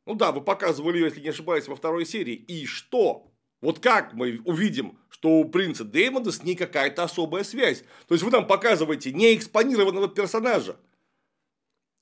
[0.05, 2.35] Ну да, вы показывали ее, если не ошибаюсь, во второй серии.
[2.35, 3.31] И что?
[3.61, 7.83] Вот как мы увидим, что у принца Дэймонда с ней какая-то особая связь?
[8.07, 10.77] То есть вы нам показываете неэкспонированного персонажа,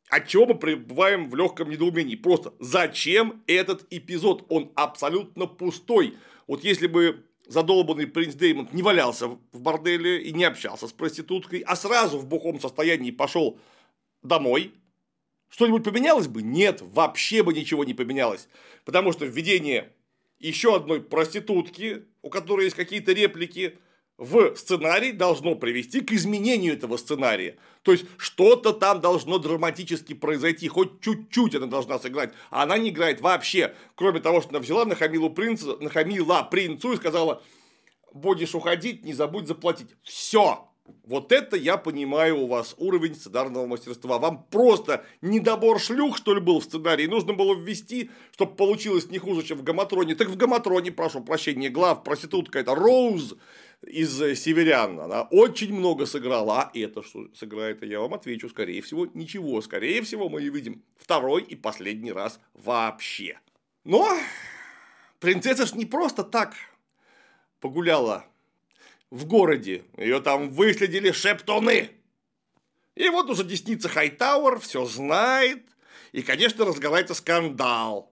[0.10, 2.16] от чего мы пребываем в легком недоумении.
[2.16, 4.46] Просто зачем этот эпизод?
[4.50, 6.16] Он абсолютно пустой.
[6.48, 11.60] Вот если бы задолбанный принц Деймонд не валялся в борделе и не общался с проституткой,
[11.60, 13.60] а сразу в бухом состоянии пошел
[14.22, 14.74] домой,
[15.50, 16.42] что-нибудь поменялось бы?
[16.42, 18.48] Нет, вообще бы ничего не поменялось.
[18.84, 19.94] Потому что введение
[20.40, 23.78] еще одной проститутки, у которой есть какие-то реплики,
[24.18, 27.58] в сценарий должно привести к изменению этого сценария.
[27.84, 32.90] То есть что-то там должно драматически произойти, хоть чуть-чуть она должна сыграть, а она не
[32.90, 33.76] играет вообще.
[33.96, 37.44] Кроме того, что она взяла, нахамила, принца, нахамила принцу и сказала,
[38.14, 39.90] будешь уходить, не забудь заплатить.
[40.02, 40.68] Все,
[41.04, 44.18] вот это я понимаю у вас уровень сценарного мастерства.
[44.18, 47.06] Вам просто недобор шлюх, что ли, был в сценарии.
[47.06, 50.16] Нужно было ввести, чтобы получилось не хуже, чем в Гаматроне.
[50.16, 53.36] Так в Гаматроне, прошу прощения, глав, проститутка, это Роуз
[53.82, 55.00] из э, «Северян».
[55.00, 56.64] Она очень много сыграла.
[56.64, 58.50] А это что сыграет, я вам отвечу.
[58.50, 59.62] Скорее всего, ничего.
[59.62, 63.40] Скорее всего, мы ее видим второй и последний раз вообще.
[63.84, 64.08] Но
[65.20, 66.56] принцесса ж не просто так
[67.60, 68.26] погуляла
[69.12, 69.84] в городе.
[69.98, 71.92] Ее там выследили шептуны.
[72.96, 75.64] И вот уже десница Хайтауэр все знает.
[76.12, 78.12] И, конечно, разгорается скандал.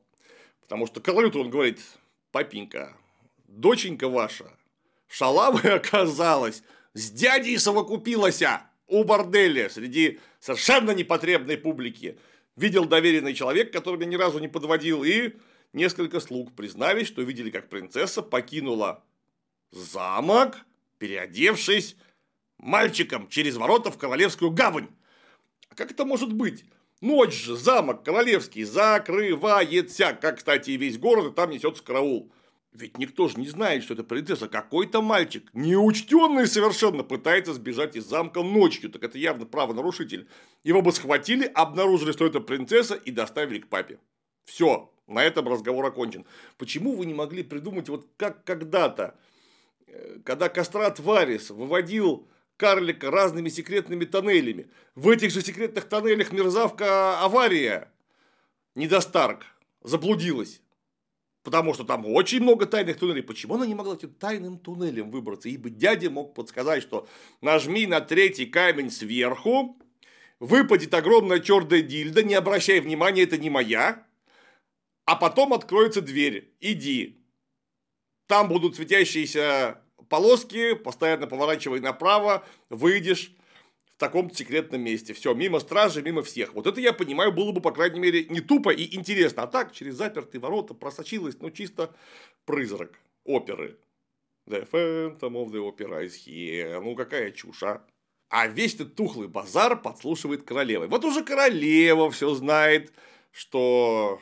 [0.62, 1.80] Потому что королю он говорит,
[2.32, 2.96] папенька,
[3.48, 4.52] доченька ваша
[5.14, 8.42] шалавой оказалась, с дядей совокупилась
[8.88, 12.18] у борделя среди совершенно непотребной публики.
[12.56, 15.34] Видел доверенный человек, который меня ни разу не подводил, и
[15.72, 19.04] несколько слуг признались, что видели, как принцесса покинула
[19.72, 20.58] замок,
[21.00, 21.96] переодевшись
[22.58, 24.90] мальчиком через ворота в Королевскую гавань.
[25.70, 26.66] А как это может быть?
[27.02, 32.32] Ночь же, замок Королевский закрывается, как, кстати, и весь город, и там несется караул.
[32.74, 34.48] Ведь никто же не знает, что это принцесса.
[34.48, 38.90] Какой-то мальчик, неучтенный совершенно, пытается сбежать из замка ночью.
[38.90, 40.28] Так это явно правонарушитель.
[40.64, 44.00] Его бы схватили, обнаружили, что это принцесса и доставили к папе.
[44.46, 46.26] Все, на этом разговор окончен.
[46.58, 49.16] Почему вы не могли придумать, вот как когда-то,
[49.86, 54.68] э, когда Кастрат Варис выводил карлика разными секретными тоннелями.
[54.96, 57.92] В этих же секретных тоннелях мерзавка авария,
[58.76, 59.46] недостарк,
[59.82, 60.62] заблудилась.
[61.44, 63.22] Потому что там очень много тайных туннелей.
[63.22, 65.50] Почему она не могла этим тайным туннелем выбраться?
[65.50, 67.08] Ибо дядя мог подсказать, что
[67.42, 69.78] нажми на третий камень сверху,
[70.40, 74.08] выпадет огромная черная дильда, не обращай внимания, это не моя,
[75.06, 77.20] а потом откроется дверь, иди.
[78.28, 83.36] Там будут светящиеся полоски, постоянно поворачивай направо, выйдешь
[84.04, 85.14] таком секретном месте.
[85.14, 86.54] Все, мимо стражи, мимо всех.
[86.56, 89.44] Вот это я понимаю, было бы, по крайней мере, не тупо и интересно.
[89.44, 91.96] А так, через запертые ворота просочилась, ну, чисто
[92.46, 93.78] призрак оперы.
[94.46, 96.82] The Phantom of the Opera is here.
[96.82, 97.82] Ну, какая чушь, а?
[98.28, 100.86] А весь этот тухлый базар подслушивает королева.
[100.88, 102.92] Вот уже королева все знает,
[103.32, 104.20] что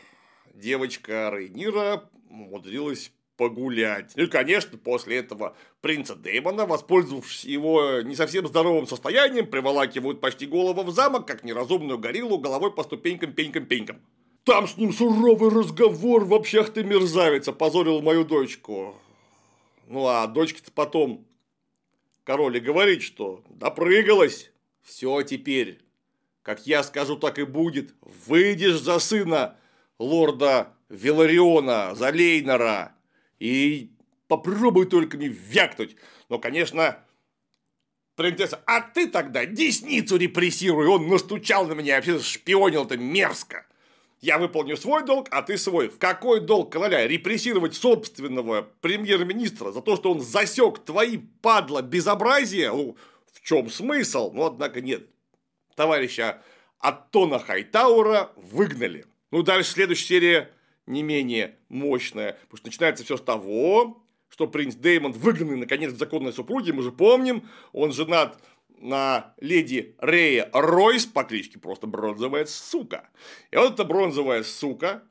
[0.53, 4.11] девочка Рейнира умудрилась погулять.
[4.15, 10.45] Ну и, конечно, после этого принца Дэймона, воспользовавшись его не совсем здоровым состоянием, приволакивают почти
[10.45, 13.99] голову в замок, как неразумную гориллу, головой по ступенькам, пенькам, пенькам.
[14.43, 18.93] Там с ним суровый разговор, вообще ты мерзавец, опозорил мою дочку.
[19.87, 21.25] Ну а дочка-то потом
[22.23, 24.51] король и говорит, что допрыгалась.
[24.83, 25.79] Все теперь,
[26.43, 27.95] как я скажу, так и будет.
[28.27, 29.57] Выйдешь за сына
[29.97, 32.93] лорда Велариона, за Лейнера,
[33.41, 33.89] и
[34.27, 35.95] попробуй только не вякнуть.
[36.29, 36.99] Но, конечно,
[38.15, 43.65] принцесса, а ты тогда десницу репрессируй, он настучал на меня, вообще шпионил это мерзко.
[44.19, 45.89] Я выполню свой долг, а ты свой.
[45.89, 47.07] В какой долг короля?
[47.07, 52.71] Репрессировать собственного премьер-министра за то, что он засек твои падла безобразия?
[52.71, 52.95] Ну,
[53.33, 54.31] в чем смысл?
[54.31, 55.07] Ну, однако нет.
[55.75, 56.43] Товарища
[56.77, 59.07] Аттона Хайтаура выгнали.
[59.31, 60.51] Ну, дальше следующая серия
[60.85, 62.33] не менее мощная.
[62.33, 66.83] Потому что начинается все с того, что принц Деймон выгнанный наконец к законной супруге, мы
[66.83, 68.39] же помним, он женат
[68.81, 73.09] на леди Рея Ройс по кличке просто бронзовая сука.
[73.51, 75.03] И вот эта бронзовая сука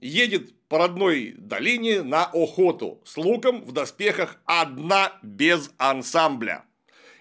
[0.00, 6.64] едет по родной долине на охоту с луком в доспехах одна без ансамбля.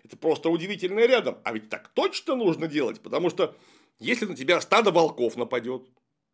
[0.03, 1.37] Это просто удивительно рядом.
[1.43, 3.55] А ведь так точно нужно делать, потому что
[3.99, 5.87] если на тебя стадо волков нападет,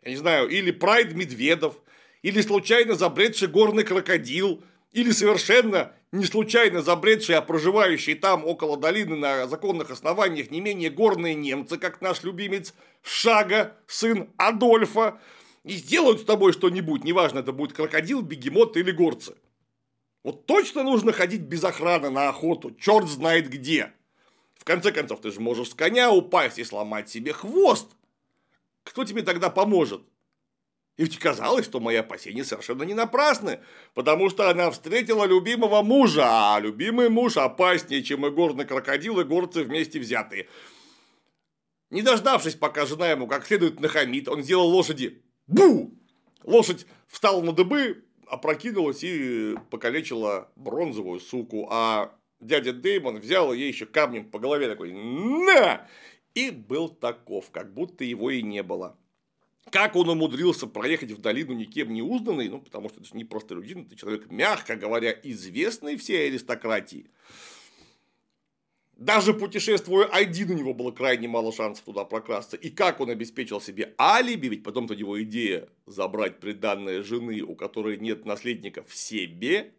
[0.05, 1.75] я не знаю, или прайд медведов,
[2.21, 9.15] или случайно забредший горный крокодил, или совершенно не случайно забредшие, а проживающие там около долины
[9.15, 15.19] на законных основаниях не менее горные немцы, как наш любимец Шага, сын Адольфа,
[15.63, 19.35] и сделают с тобой что-нибудь, неважно, это будет крокодил, бегемот или горцы.
[20.23, 23.91] Вот точно нужно ходить без охраны на охоту, черт знает где.
[24.55, 27.94] В конце концов, ты же можешь с коня упасть и сломать себе хвост
[28.85, 30.01] кто тебе тогда поможет?
[30.95, 33.59] И ведь казалось, что мои опасения совершенно не напрасны,
[33.93, 39.25] потому что она встретила любимого мужа, а любимый муж опаснее, чем и горный крокодил, и
[39.25, 40.47] горцы вместе взятые.
[41.89, 45.91] Не дождавшись, пока жена ему как следует нахамит, он сделал лошади «бу!».
[46.43, 53.85] Лошадь встала на дыбы, опрокинулась и покалечила бронзовую суку, а дядя Деймон взял ей еще
[53.85, 55.87] камнем по голове такой «на!»
[56.35, 58.95] И был таков, как будто его и не было.
[59.71, 63.25] Как он умудрился проехать в долину никем не узнанный, ну, потому что это же не
[63.25, 67.09] просто людина, это человек, мягко говоря, известный всей аристократии.
[68.95, 72.55] Даже путешествуя один, у него было крайне мало шансов туда прокрасться.
[72.55, 77.55] И как он обеспечил себе алиби, ведь потом-то у него идея забрать приданное жены, у
[77.55, 79.73] которой нет наследников, себе.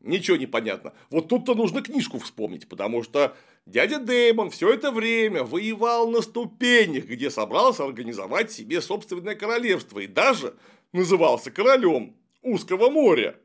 [0.00, 0.92] Ничего не понятно.
[1.10, 7.04] Вот тут-то нужно книжку вспомнить, потому что Дядя Дэймон все это время воевал на ступенях,
[7.04, 10.54] где собрался организовать себе собственное королевство и даже
[10.92, 13.40] назывался королем узкого моря.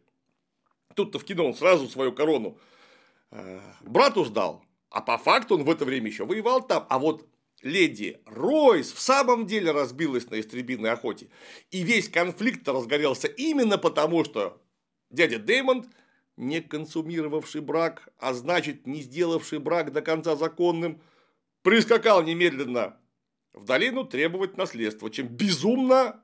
[0.94, 2.58] Тут-то вкинул он сразу свою корону.
[3.32, 6.86] Э, брату сдал, а по факту он в это время еще воевал там.
[6.90, 7.26] А вот
[7.62, 11.30] леди Ройс в самом деле разбилась на истребиной охоте.
[11.72, 14.62] И весь конфликт разгорелся именно потому, что
[15.10, 15.88] дядя Дэймонд
[16.40, 21.02] не консумировавший брак, а значит не сделавший брак до конца законным,
[21.62, 22.98] прискакал немедленно
[23.54, 26.24] в долину требовать наследства, чем безумно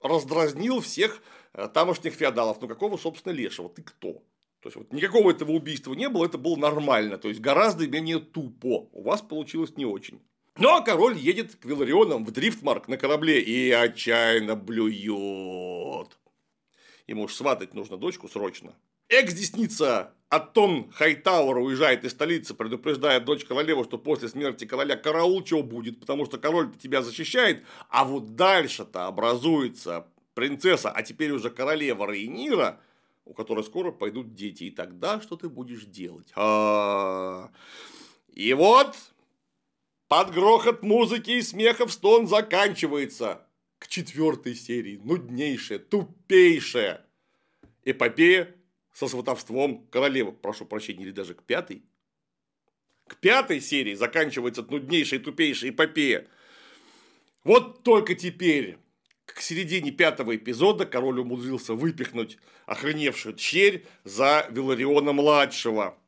[0.00, 1.22] раздразнил всех
[1.52, 2.60] э, тамошних феодалов.
[2.62, 3.68] Ну какого, собственно, лешего?
[3.68, 4.24] Ты кто?
[4.60, 8.20] То есть, вот никакого этого убийства не было, это было нормально, то есть гораздо менее
[8.20, 8.88] тупо.
[8.92, 10.22] У вас получилось не очень.
[10.56, 16.18] Ну а король едет к Виларионам в Дрифтмарк на корабле и отчаянно блюет.
[17.06, 18.74] Ему уж сватать нужно дочку срочно.
[19.12, 25.62] Экс-десница Аттон Хайтауэр уезжает из столицы, предупреждая дочь королевы, что после смерти короля караул что
[25.62, 32.10] будет, потому что король тебя защищает, а вот дальше-то образуется принцесса, а теперь уже королева
[32.10, 32.80] Рейнира,
[33.26, 36.32] у которой скоро пойдут дети, и тогда что ты будешь делать?
[36.34, 37.50] А.
[38.32, 38.96] И вот
[40.08, 43.46] под грохот музыки и смеха в стон заканчивается
[43.78, 47.04] к четвертой серии, нуднейшая, тупейшая
[47.84, 48.56] эпопея
[48.92, 51.82] со сватовством королевы, прошу прощения, или даже к пятой.
[53.06, 56.26] К пятой серии заканчивается нуднейшая и тупейшая эпопея.
[57.44, 58.78] Вот только теперь,
[59.26, 65.98] к середине пятого эпизода, король умудрился выпихнуть охреневшую черь за Вилариона-младшего.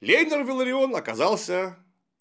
[0.00, 1.78] Лейнер Виларион оказался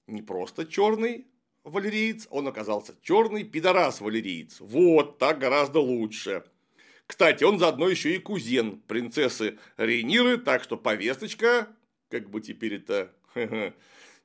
[0.07, 1.27] не просто черный
[1.63, 4.59] валериец, он оказался черный пидорас-валериец.
[4.59, 6.43] Вот, так гораздо лучше.
[7.07, 11.67] Кстати, он заодно еще и кузен принцессы Рейниры, так что повесточка,
[12.09, 13.13] как бы теперь это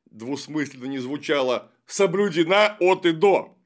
[0.06, 3.58] двусмысленно не звучало, соблюдена от и до.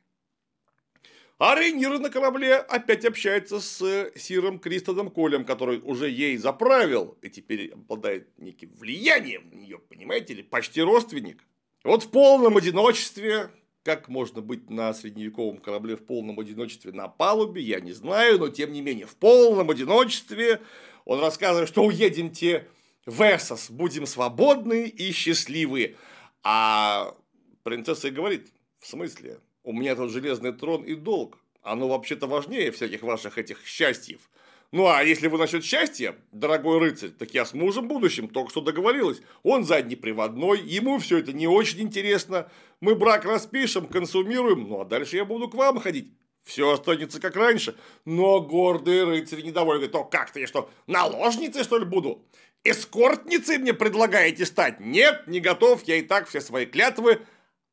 [1.39, 7.31] А Рейнира на корабле опять общается с Сиром Кристоном Колем, который уже ей заправил и
[7.31, 11.45] теперь обладает неким влиянием на нее, понимаете ли, почти родственник.
[11.83, 13.51] Вот в полном одиночестве
[13.83, 18.49] как можно быть на средневековом корабле в полном одиночестве на палубе, я не знаю, но
[18.49, 20.61] тем не менее в полном одиночестве
[21.05, 22.69] он рассказывает, что уедемте
[23.07, 25.97] в Эссос, будем свободны и счастливы.
[26.45, 27.17] А
[27.65, 32.71] принцесса и говорит, в смысле, у меня тут железный трон и долг, оно вообще-то важнее
[32.73, 34.31] всяких ваших этих счастьев.
[34.73, 38.63] Ну а если вы насчет счастья, дорогой рыцарь, так я с мужем будущим только что
[38.63, 39.21] договорилась.
[39.43, 42.51] Он заднеприводной, ему все это не очень интересно.
[42.81, 46.15] Мы брак распишем, консумируем, ну а дальше я буду к вам ходить.
[46.43, 47.77] Все останется как раньше.
[48.07, 49.89] Но гордый рыцарь недовольный.
[49.89, 52.27] То как-то я что, наложницей что ли буду?
[52.65, 54.81] Эскортницей мне предлагаете стать?
[54.81, 57.21] Нет, не готов, я и так все свои клятвы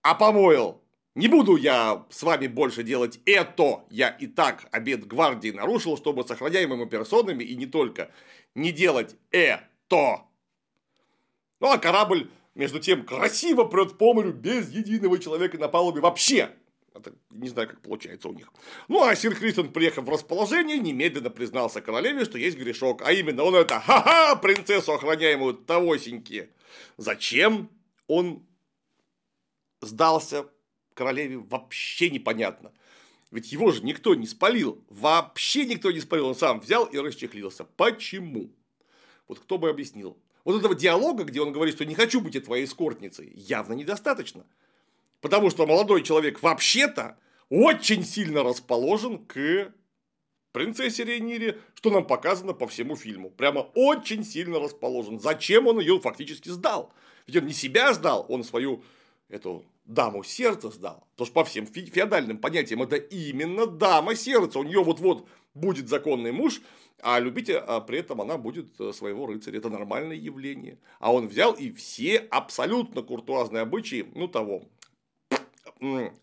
[0.02, 0.82] опомоил.
[1.20, 3.84] Не буду я с вами больше делать это.
[3.90, 8.10] Я и так обед гвардии нарушил, чтобы с охраняемыми персонами и не только
[8.56, 10.22] не делать это.
[11.60, 16.52] Ну а корабль, между тем, красиво прет по морю без единого человека на палубе вообще.
[16.94, 18.50] Это не знаю, как получается у них.
[18.88, 23.02] Ну, а сир Кристон, приехав в расположение, немедленно признался королеве, что есть грешок.
[23.02, 26.50] А именно, он это, ха-ха, принцессу охраняемую тогосеньки.
[26.96, 27.70] Зачем
[28.08, 28.48] он
[29.82, 30.46] сдался
[31.00, 32.74] королеве вообще непонятно.
[33.32, 34.84] Ведь его же никто не спалил.
[34.90, 36.28] Вообще никто не спалил.
[36.28, 37.64] Он сам взял и расчехлился.
[37.64, 38.52] Почему?
[39.30, 40.18] Вот кто бы объяснил.
[40.44, 44.46] Вот этого диалога, где он говорит, что не хочу быть твоей эскортницей, явно недостаточно.
[45.22, 49.74] Потому что молодой человек вообще-то очень сильно расположен к
[50.52, 53.30] принцессе Рейнире, что нам показано по всему фильму.
[53.30, 55.18] Прямо очень сильно расположен.
[55.18, 56.92] Зачем он ее фактически сдал?
[57.26, 58.84] Ведь он не себя сдал, он свою
[59.30, 61.08] эту даму сердца сдал.
[61.12, 64.60] Потому что по всем феодальным понятиям это именно дама сердца.
[64.60, 66.62] У нее вот-вот будет законный муж,
[67.02, 69.60] а любить, а при этом она будет э, своего рыцаря.
[69.60, 70.78] Это нормальное явление.
[71.00, 74.64] А он взял и все абсолютно куртуазные обычаи, ну того,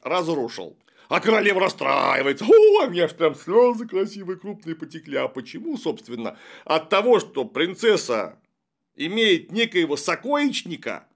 [0.03, 0.77] разрушил.
[1.09, 2.45] А королева расстраивается.
[2.45, 5.17] О, у меня аж прям слезы красивые, крупные потекли.
[5.17, 6.37] А почему, собственно?
[6.65, 8.39] От того, что принцесса
[8.97, 11.07] имеет некоего сокоечника,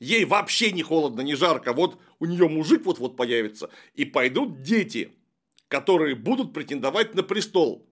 [0.00, 1.72] Ей вообще не холодно, не жарко.
[1.72, 3.70] Вот у нее мужик вот-вот появится.
[3.94, 5.12] И пойдут дети,
[5.66, 7.88] которые будут претендовать на престол.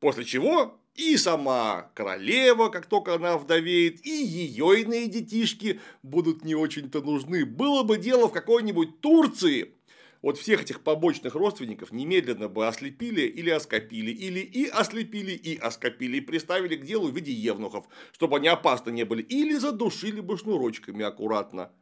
[0.00, 6.54] После чего и сама королева, как только она вдовеет, и ее иные детишки будут не
[6.54, 7.44] очень-то нужны.
[7.44, 9.74] Было бы дело в какой-нибудь Турции,
[10.22, 16.18] вот всех этих побочных родственников немедленно бы ослепили или оскопили, или и ослепили, и оскопили,
[16.18, 20.36] и приставили к делу в виде евнухов, чтобы они опасны не были, или задушили бы
[20.36, 21.72] шнурочками аккуратно.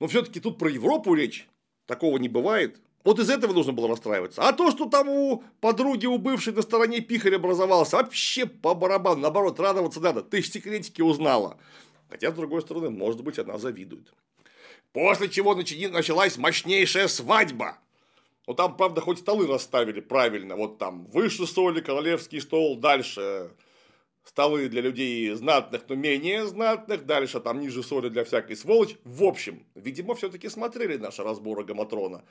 [0.00, 1.48] Но все-таки тут про Европу речь,
[1.86, 2.80] такого не бывает.
[3.02, 4.42] Вот из этого нужно было расстраиваться.
[4.42, 9.20] А то, что там у подруги, у бывшей на стороне пихарь образовался, вообще по барабану.
[9.20, 10.22] Наоборот, радоваться надо.
[10.22, 11.56] Ты ж секретики узнала.
[12.08, 14.12] Хотя, с другой стороны, может быть, она завидует.
[14.96, 17.76] После чего началась мощнейшая свадьба.
[18.46, 20.56] Ну, там, правда, хоть столы расставили правильно.
[20.56, 23.50] Вот там выше соли, королевский стол, дальше
[24.24, 28.96] столы для людей знатных, но менее знатных, дальше там ниже соли для всякой сволочь.
[29.04, 32.24] В общем, видимо, все-таки смотрели наши разборы Гаматрона.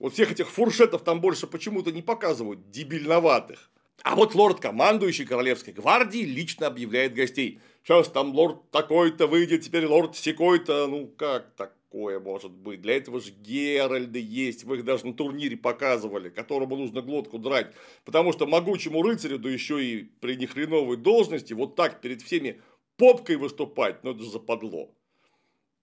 [0.00, 3.70] Вот всех этих фуршетов там больше почему-то не показывают, дебильноватых.
[4.02, 7.60] А вот лорд, командующий Королевской гвардии, лично объявляет гостей.
[7.84, 10.88] Сейчас там лорд такой-то выйдет, теперь лорд секой-то.
[10.88, 11.77] Ну, как так?
[11.88, 12.80] Такое может быть?
[12.80, 17.74] Для этого же Геральды есть, вы их даже на турнире показывали, которому нужно глотку драть.
[18.04, 22.60] Потому что могучему рыцарю, да еще и при нехреновой должности, вот так перед всеми
[22.96, 24.94] попкой выступать, ну это же западло.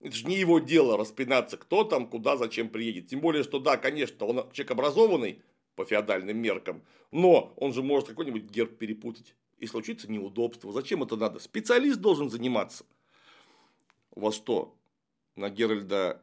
[0.01, 3.08] Это же не его дело распинаться, кто там, куда, зачем приедет.
[3.08, 5.41] Тем более, что да, конечно, он человек образованный
[5.76, 9.36] по феодальным меркам, но он же может какой-нибудь герб перепутать.
[9.58, 10.74] И случится неудобство.
[10.74, 11.39] Зачем это надо?
[11.39, 12.86] Специалист должен заниматься.
[14.12, 14.76] У вас что,
[15.36, 16.21] на Геральда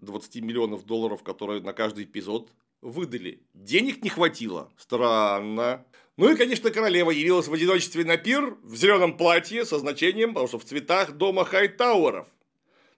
[0.00, 2.50] 20 миллионов долларов, которые на каждый эпизод
[2.80, 3.42] выдали.
[3.54, 4.70] Денег не хватило.
[4.76, 5.86] Странно.
[6.16, 10.48] Ну и, конечно, королева явилась в одиночестве на пир в зеленом платье со значением, потому
[10.48, 12.28] что в цветах дома Хайтауэров.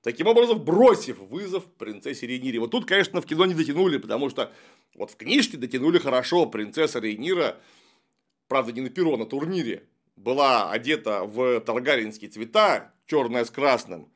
[0.03, 2.61] Таким образом, бросив вызов принцессе Рейнире.
[2.61, 4.53] Вот тут, конечно, в кино не дотянули, потому что
[4.95, 6.47] вот в книжке дотянули хорошо.
[6.47, 7.59] Принцесса Рейнира,
[8.47, 14.09] правда, не на перо, а на турнире, была одета в таргаринские цвета, черная с красным.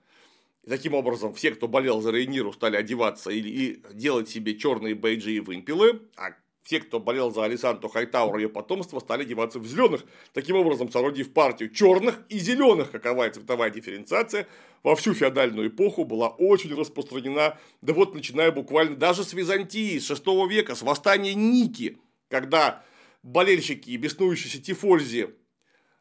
[0.65, 4.95] И таким образом, все, кто болел за Рейниру, стали одеваться и, и делать себе черные
[4.95, 6.33] бейджи и вымпелы, а
[6.65, 10.91] те, кто болел за Алисанту Хайтауэр и ее потомство, стали одеваться в зеленых, таким образом
[10.91, 14.47] соорудив партию черных и зеленых, каковая цветовая дифференциация
[14.83, 20.07] во всю феодальную эпоху была очень распространена, да вот начиная буквально даже с Византии, с
[20.07, 21.99] 6 века, с восстания Ники,
[22.29, 22.85] когда
[23.23, 25.31] болельщики и беснующиеся тифользи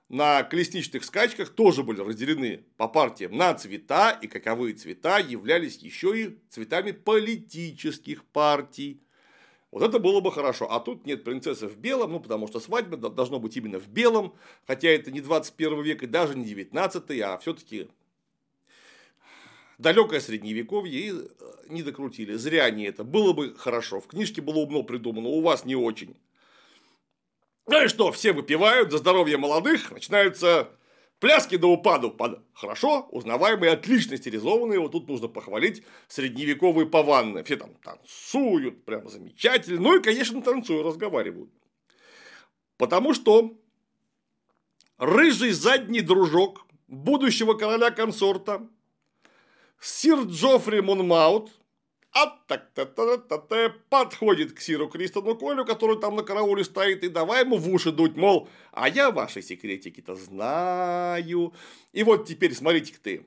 [0.10, 6.20] на колесничных скачках тоже были разделены по партиям на цвета, и каковые цвета являлись еще
[6.20, 9.04] и цветами политических партий.
[9.72, 10.72] Вот это было бы хорошо.
[10.72, 14.34] А тут нет принцессы в белом, ну, потому что свадьба должно быть именно в белом,
[14.66, 17.88] хотя это не 21 век и даже не 19, а все-таки
[19.78, 21.24] далекое средневековье и э,
[21.70, 22.34] не докрутили.
[22.34, 23.04] Зря они это.
[23.04, 24.02] Было бы хорошо.
[24.02, 26.16] В книжке было умно придумано, у вас не очень.
[27.70, 30.72] Ну и что, все выпивают за здоровье молодых, начинаются
[31.20, 37.44] пляски до упаду под хорошо узнаваемые, отлично стилизованные, вот тут нужно похвалить средневековые паванны.
[37.44, 39.80] Все там танцуют, прям замечательно.
[39.82, 41.52] Ну и, конечно, танцуют, разговаривают.
[42.78, 43.54] Потому что
[44.98, 48.68] рыжий задний дружок будущего короля-консорта,
[49.80, 51.52] сир Джоффри Монмаут,
[52.12, 56.64] а так та та та та подходит к Сиру Кристону Колю, который там на карауле
[56.64, 61.54] стоит, и давай ему в уши дуть, мол, а я ваши секретики-то знаю.
[61.94, 63.26] И вот теперь смотрите-ка ты,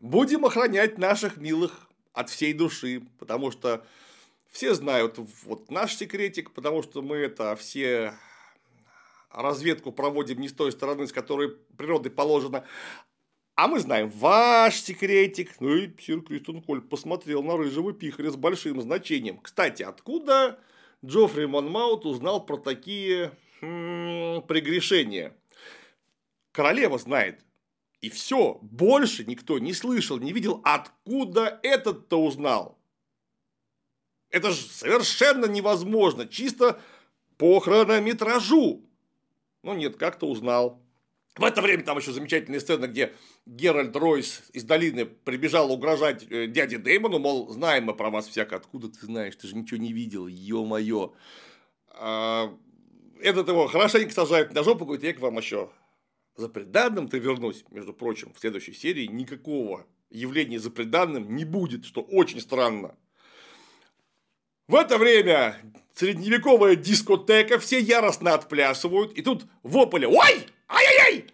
[0.00, 3.86] будем охранять наших милых от всей души, потому что
[4.50, 8.14] все знают вот наш секретик, потому что мы это все
[9.30, 12.64] разведку проводим не с той стороны, с которой природой положено,
[13.60, 15.60] а мы знаем ваш секретик.
[15.60, 19.36] Ну и сир Кристон Коль посмотрел на рыжего пихаря с большим значением.
[19.36, 20.58] Кстати, откуда
[21.04, 25.36] Джоффри Монмаут узнал про такие м-м, прегрешения?
[26.52, 27.44] Королева знает.
[28.00, 32.78] И все, больше никто не слышал, не видел, откуда этот-то узнал.
[34.30, 36.80] Это же совершенно невозможно, чисто
[37.36, 38.88] по хронометражу.
[39.62, 40.82] Ну нет, как-то узнал.
[41.36, 43.14] В это время там еще замечательная сцена, где
[43.46, 48.56] Геральт Ройс из долины прибежал угрожать э, дяде Дэймону, мол, знаем мы про вас всяко,
[48.56, 51.14] откуда ты знаешь, ты же ничего не видел, ё-моё.
[51.92, 52.52] А,
[53.20, 55.70] этот его хорошенько сажает на жопу, говорит, я к вам еще
[56.36, 57.64] за преданным ты вернусь.
[57.70, 62.96] Между прочим, в следующей серии никакого явления за преданным не будет, что очень странно.
[64.66, 65.56] В это время
[65.94, 71.26] средневековая дискотека, все яростно отплясывают, и тут вопль «Ой!» Ай-яй-яй!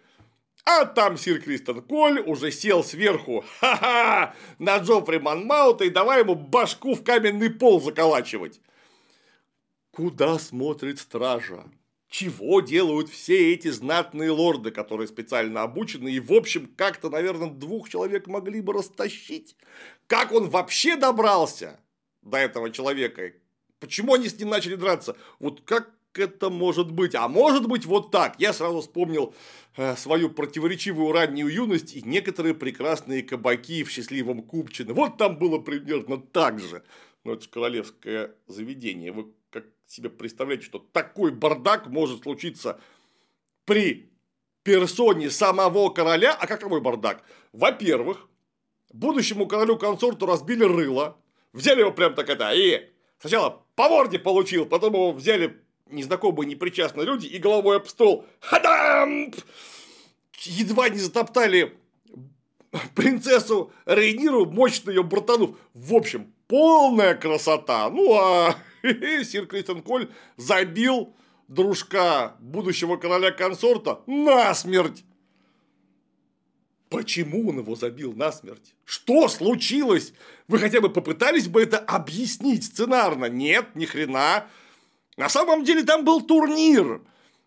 [0.65, 6.35] А там сир Кристен Коль уже сел сверху, ха-ха, на Джоффри Манмаута и давай ему
[6.35, 8.59] башку в каменный пол заколачивать.
[9.91, 11.63] Куда смотрит стража?
[12.09, 17.89] Чего делают все эти знатные лорды, которые специально обучены и, в общем, как-то, наверное, двух
[17.89, 19.55] человек могли бы растащить?
[20.07, 21.79] Как он вообще добрался
[22.21, 23.33] до этого человека?
[23.79, 25.15] Почему они с ним начали драться?
[25.39, 27.15] Вот как это может быть?
[27.15, 28.35] А может быть вот так.
[28.39, 29.33] Я сразу вспомнил
[29.75, 34.93] э, свою противоречивую раннюю юность и некоторые прекрасные кабаки в счастливом Купчино.
[34.93, 36.83] Вот там было примерно так же.
[37.23, 39.11] Но это же королевское заведение.
[39.11, 42.79] Вы как себе представляете, что такой бардак может случиться
[43.65, 44.11] при
[44.63, 46.33] персоне самого короля?
[46.33, 47.23] А какой бардак?
[47.53, 48.27] Во-первых,
[48.93, 51.17] будущему королю-консорту разбили рыло,
[51.53, 52.89] взяли его прям так это, и
[53.19, 58.25] сначала по морде получил, потом его взяли незнакомые, непричастные люди и головой об стол.
[58.39, 59.33] Хадам!
[60.43, 61.77] Едва не затоптали
[62.95, 65.57] принцессу Рейниру, мощно ее братанув.
[65.73, 67.89] В общем, полная красота.
[67.89, 68.55] Ну, а
[69.23, 71.15] сир Кристиан Коль забил
[71.47, 75.03] дружка будущего короля-консорта насмерть.
[76.89, 78.73] Почему он его забил насмерть?
[78.85, 80.13] Что случилось?
[80.47, 83.25] Вы хотя бы попытались бы это объяснить сценарно?
[83.25, 84.47] Нет, ни хрена.
[85.17, 87.01] На самом деле там был турнир.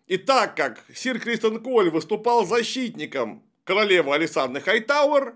[0.05, 5.35] И так как сир Кристен Коль выступал защитником королевы Александры Хайтауэр,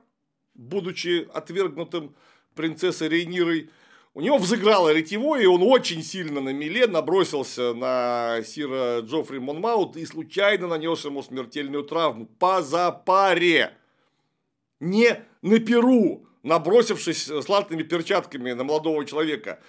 [0.53, 2.13] будучи отвергнутым
[2.53, 3.69] принцессой Рейнирой,
[4.13, 9.97] у него взыграло ретивое, и он очень сильно на мили набросился на сира Джоффри Монмаут
[9.97, 13.73] и случайно нанес ему смертельную травму по запаре.
[14.79, 19.59] Не на перу, набросившись с латными перчатками на молодого человека.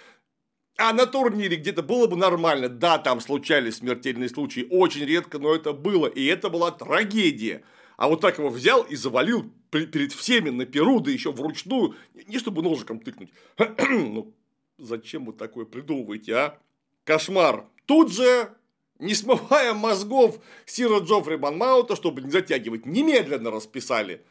[0.77, 2.69] А на турнире где-то было бы нормально.
[2.69, 6.05] Да, там случались смертельные случаи, очень редко, но это было.
[6.05, 7.63] И это была трагедия.
[7.97, 11.95] А вот так его взял и завалил перед всеми на перу, да еще вручную,
[12.27, 13.31] не чтобы ножиком тыкнуть.
[13.89, 14.35] ну,
[14.77, 16.59] зачем вы такое придумываете, а?
[17.05, 17.65] Кошмар.
[17.87, 18.53] Тут же,
[18.99, 24.23] не смывая мозгов Сира Джоффри Банмаута, чтобы не затягивать, немедленно расписали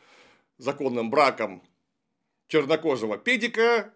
[0.59, 1.63] законным браком
[2.47, 3.93] чернокожего педика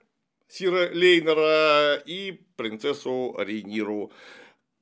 [0.50, 4.10] Сира Лейнера и принцессу Рейниру.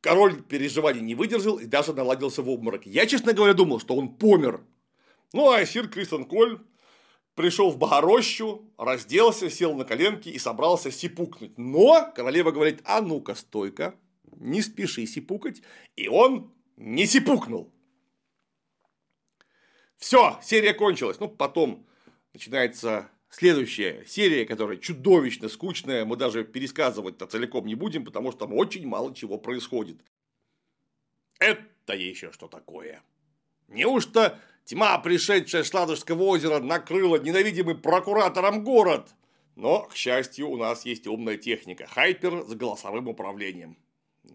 [0.00, 2.86] Король переживаний не выдержал и даже наладился в обморок.
[2.86, 4.62] Я, честно говоря, думал, что он помер.
[5.34, 6.58] Ну, а сир Кристен Коль
[7.34, 11.58] пришел в Богорощу, разделся, сел на коленки и собрался сипукнуть.
[11.58, 13.94] Но королева говорит, а ну-ка, стойка,
[14.36, 15.60] не спеши сипукать.
[15.96, 17.74] И он не сипукнул.
[19.98, 21.20] Все, серия кончилась.
[21.20, 21.86] Ну, потом
[22.32, 26.04] начинается следующая серия, которая чудовищно скучная.
[26.04, 29.98] Мы даже пересказывать-то целиком не будем, потому что там очень мало чего происходит.
[31.38, 33.02] Это еще что такое?
[33.68, 39.14] Неужто Тьма, пришедшая с Ладожского озера, накрыла ненавидимый прокуратором город.
[39.56, 41.86] Но, к счастью, у нас есть умная техника.
[41.86, 43.78] Хайпер с голосовым управлением.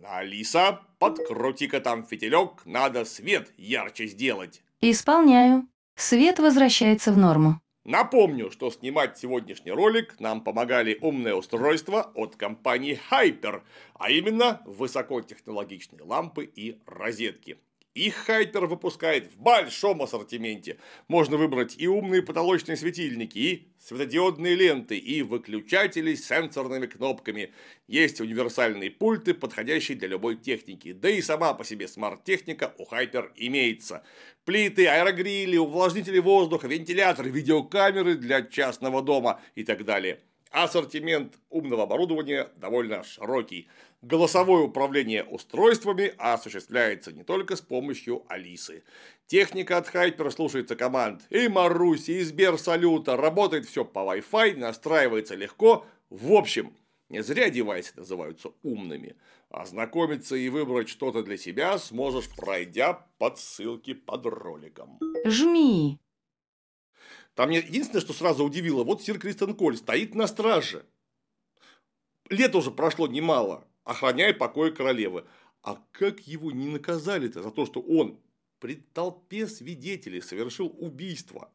[0.04, 4.64] Алиса, подкрути-ка там фитилек, надо свет ярче сделать.
[4.82, 5.68] Исполняю.
[5.96, 7.62] Свет возвращается в норму.
[7.86, 13.61] Напомню, что снимать сегодняшний ролик нам помогали умные устройства от компании Hyper,
[13.95, 17.57] а именно высокотехнологичные лампы и розетки.
[17.94, 20.80] Их Хайпер выпускает в большом ассортименте.
[21.08, 27.54] Можно выбрать и умные потолочные светильники, и светодиодные ленты, и выключатели с сенсорными кнопками.
[27.88, 30.91] Есть универсальные пульты, подходящие для любой техники.
[30.91, 34.04] Да и сама по себе смарт-техника у Хайпер имеется.
[34.44, 40.20] Плиты, аэрогрили, увлажнители воздуха, вентиляторы, видеокамеры для частного дома и так далее.
[40.50, 43.68] Ассортимент умного оборудования довольно широкий.
[44.04, 48.84] Голосовое управление устройствами осуществляется не только с помощью Алисы.
[49.28, 55.86] Техника от Hyper слушается команд и Маруси, и Сбер-салюта, работает все по Wi-Fi, настраивается легко.
[56.10, 56.76] В общем,
[57.08, 59.16] не зря девайсы называются умными.
[59.49, 64.99] Ознакомиться и выбрать что-то для себя сможешь, пройдя под ссылки под роликом.
[65.24, 65.97] Жми.
[67.36, 70.86] Там мне единственное, что сразу удивило, вот сир Кристен Коль стоит на страже.
[72.30, 75.25] Лето уже прошло немало охраняя покой королевы.
[75.61, 78.19] А как его не наказали-то за то, что он
[78.59, 81.49] при толпе свидетелей совершил убийство?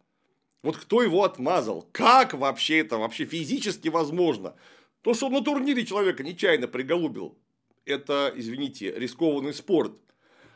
[0.62, 1.88] Вот кто его отмазал?
[1.92, 4.56] Как вообще это вообще физически возможно?
[5.02, 7.38] То, что он на турнире человека нечаянно приголубил,
[7.84, 9.92] это, извините, рискованный спорт.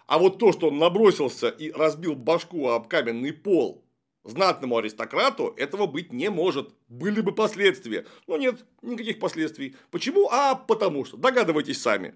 [0.07, 3.82] А вот то, что он набросился и разбил башку об каменный пол,
[4.25, 6.73] Знатному аристократу этого быть не может.
[6.89, 8.07] Были бы последствия.
[8.27, 9.77] Но нет, никаких последствий.
[9.91, 10.29] Почему?
[10.31, 11.17] А потому что.
[11.17, 12.15] Догадывайтесь сами.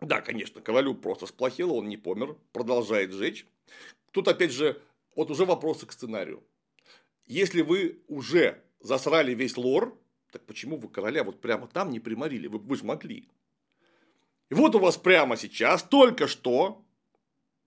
[0.00, 3.46] Да, конечно, королю просто сплохело, он не помер, продолжает жечь.
[4.12, 4.80] Тут опять же,
[5.14, 6.42] вот уже вопросы к сценарию.
[7.26, 9.96] Если вы уже засрали весь лор,
[10.32, 12.46] так почему вы короля вот прямо там не приморили?
[12.46, 13.28] Вы, вы же могли.
[14.48, 16.82] И вот у вас прямо сейчас, только что,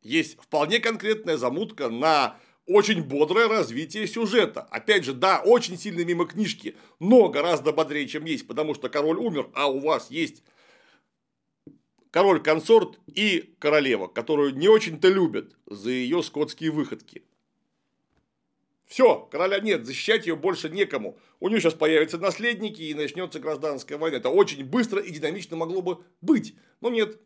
[0.01, 4.61] есть вполне конкретная замутка на очень бодрое развитие сюжета.
[4.61, 9.17] Опять же, да, очень сильно мимо книжки, но гораздо бодрее, чем есть, потому что король
[9.17, 10.43] умер, а у вас есть
[12.11, 17.23] король-консорт и королева, которую не очень-то любят за ее скотские выходки.
[18.85, 21.17] Все, короля нет, защищать ее больше некому.
[21.39, 24.17] У нее сейчас появятся наследники и начнется гражданская война.
[24.17, 26.55] Это очень быстро и динамично могло бы быть.
[26.79, 27.19] Но нет,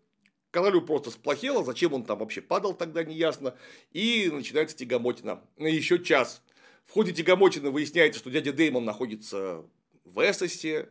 [0.52, 3.56] Королю просто сплохело, зачем он там вообще падал, тогда неясно.
[3.92, 5.42] И начинается тягомотина.
[5.58, 6.42] На еще час.
[6.86, 9.66] В ходе тягомотины выясняется, что дядя Деймон находится
[10.06, 10.90] в Эссосе.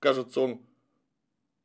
[0.00, 0.62] Кажется, он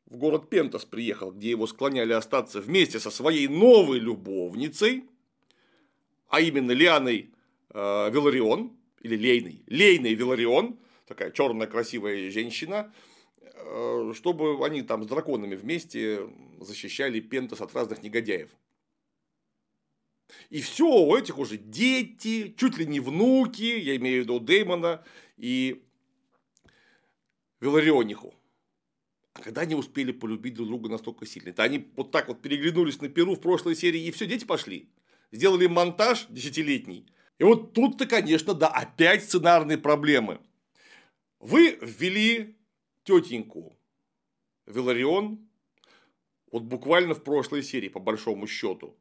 [0.06, 5.04] в город Пентас приехал, где его склоняли остаться вместе со своей новой любовницей,
[6.30, 7.32] а именно Лианой
[7.72, 12.94] э, Виларион, или Лейной, Лейной Виларион, такая черная красивая женщина,
[14.14, 16.30] чтобы они там с драконами вместе
[16.60, 18.50] защищали Пентас от разных негодяев.
[20.50, 25.04] И все, у этих уже дети, чуть ли не внуки, я имею в виду Дэймона
[25.38, 25.84] и
[27.60, 28.34] Вилариониху.
[29.34, 31.50] А когда они успели полюбить друг друга настолько сильно?
[31.50, 34.90] Это они вот так вот переглянулись на Перу в прошлой серии, и все, дети пошли.
[35.32, 37.06] Сделали монтаж десятилетний.
[37.38, 40.42] И вот тут-то, конечно, да, опять сценарные проблемы.
[41.40, 42.57] Вы ввели
[43.08, 43.80] тетеньку
[44.66, 45.40] Виларион
[46.52, 48.96] вот буквально в прошлой серии, по большому счету.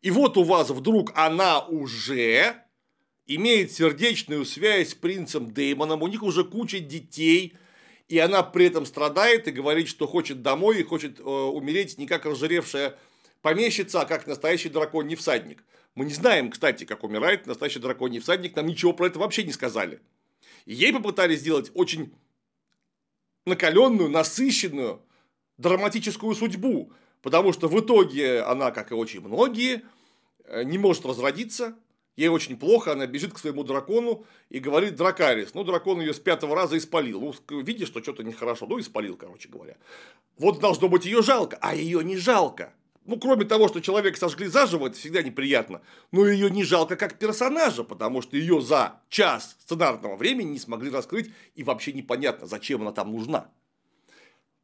[0.00, 2.56] И вот у вас вдруг она уже
[3.26, 7.54] имеет сердечную связь с принцем Деймоном, у них уже куча детей,
[8.08, 12.06] и она при этом страдает и говорит, что хочет домой и хочет э, умереть не
[12.06, 12.98] как разжиревшая
[13.42, 15.64] помещица, а как настоящий драконий всадник.
[15.94, 19.52] Мы не знаем, кстати, как умирает настоящий драконий всадник, нам ничего про это вообще не
[19.52, 20.00] сказали.
[20.64, 22.12] И ей попытались сделать очень
[23.46, 25.00] накаленную, насыщенную,
[25.58, 29.82] драматическую судьбу, потому что в итоге она, как и очень многие,
[30.44, 31.76] э, не может разродиться,
[32.16, 35.54] ей очень плохо, она бежит к своему дракону и говорит Дракарис.
[35.54, 37.20] Ну, дракон ее с пятого раза испалил.
[37.20, 38.66] Ну, видишь, что что-то нехорошо.
[38.66, 39.76] Ну, испалил, короче говоря.
[40.36, 42.74] Вот должно быть ее жалко, а ее не жалко.
[43.04, 45.82] Ну, кроме того, что человек сожгли заживо, это всегда неприятно.
[46.12, 50.90] Но ее не жалко как персонажа, потому что ее за час сценарного времени не смогли
[50.90, 53.50] раскрыть, и вообще непонятно, зачем она там нужна.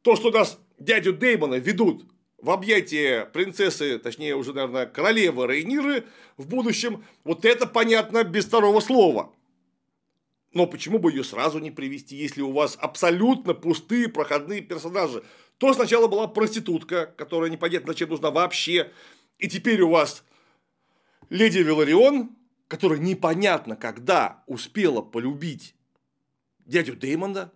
[0.01, 2.05] То, что нас дядю Деймона ведут
[2.37, 6.05] в объятия принцессы, точнее уже, наверное, королевы Рейниры
[6.37, 9.33] в будущем, вот это понятно без второго слова.
[10.53, 15.23] Но почему бы ее сразу не привести, если у вас абсолютно пустые проходные персонажи?
[15.59, 18.91] То сначала была проститутка, которая непонятно зачем нужна вообще,
[19.37, 20.23] и теперь у вас
[21.29, 22.35] леди Виларион,
[22.69, 25.75] которая непонятно когда успела полюбить
[26.59, 27.51] дядю Деймонда,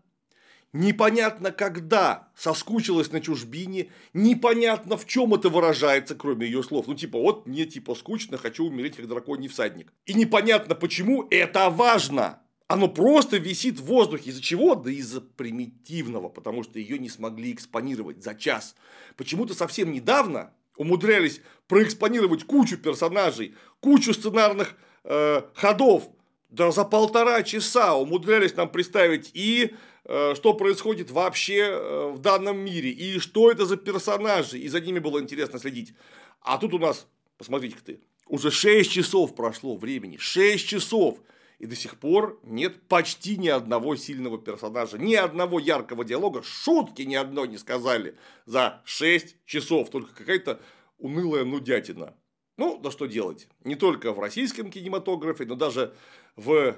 [0.74, 6.88] непонятно когда соскучилась на чужбине, непонятно в чем это выражается, кроме ее слов.
[6.88, 9.94] Ну, типа, вот мне типа скучно, хочу умереть как драконий всадник.
[10.06, 12.42] И непонятно почему это важно.
[12.74, 14.32] Оно просто висит в воздухе.
[14.32, 14.74] Из-за чего?
[14.74, 18.76] Да из-за примитивного, потому что ее не смогли экспонировать за час.
[19.16, 26.10] Почему-то совсем недавно умудрялись проэкспонировать кучу персонажей, кучу сценарных э, ходов.
[26.50, 32.58] Да за полтора часа умудрялись нам представить и э, что происходит вообще э, в данном
[32.58, 35.94] мире, и что это за персонажи, и за ними было интересно следить.
[36.42, 37.06] А тут у нас,
[37.38, 41.20] посмотрите-ка ты, уже 6 часов прошло времени, 6 часов
[41.60, 47.04] и до сих пор нет почти ни одного сильного персонажа, ни одного яркого диалога, шутки
[47.04, 50.60] ни одной не сказали за 6 часов, только какая-то
[50.98, 52.16] унылая нудятина.
[52.58, 55.96] Ну, да что делать, не только в российском кинематографе, но даже
[56.36, 56.78] в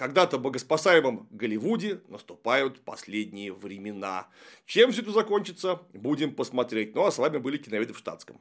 [0.00, 4.28] когда-то богоспасаемом Голливуде наступают последние времена.
[4.64, 6.94] Чем все это закончится, будем посмотреть.
[6.94, 8.40] Ну, а с вами были киноведы в штатском.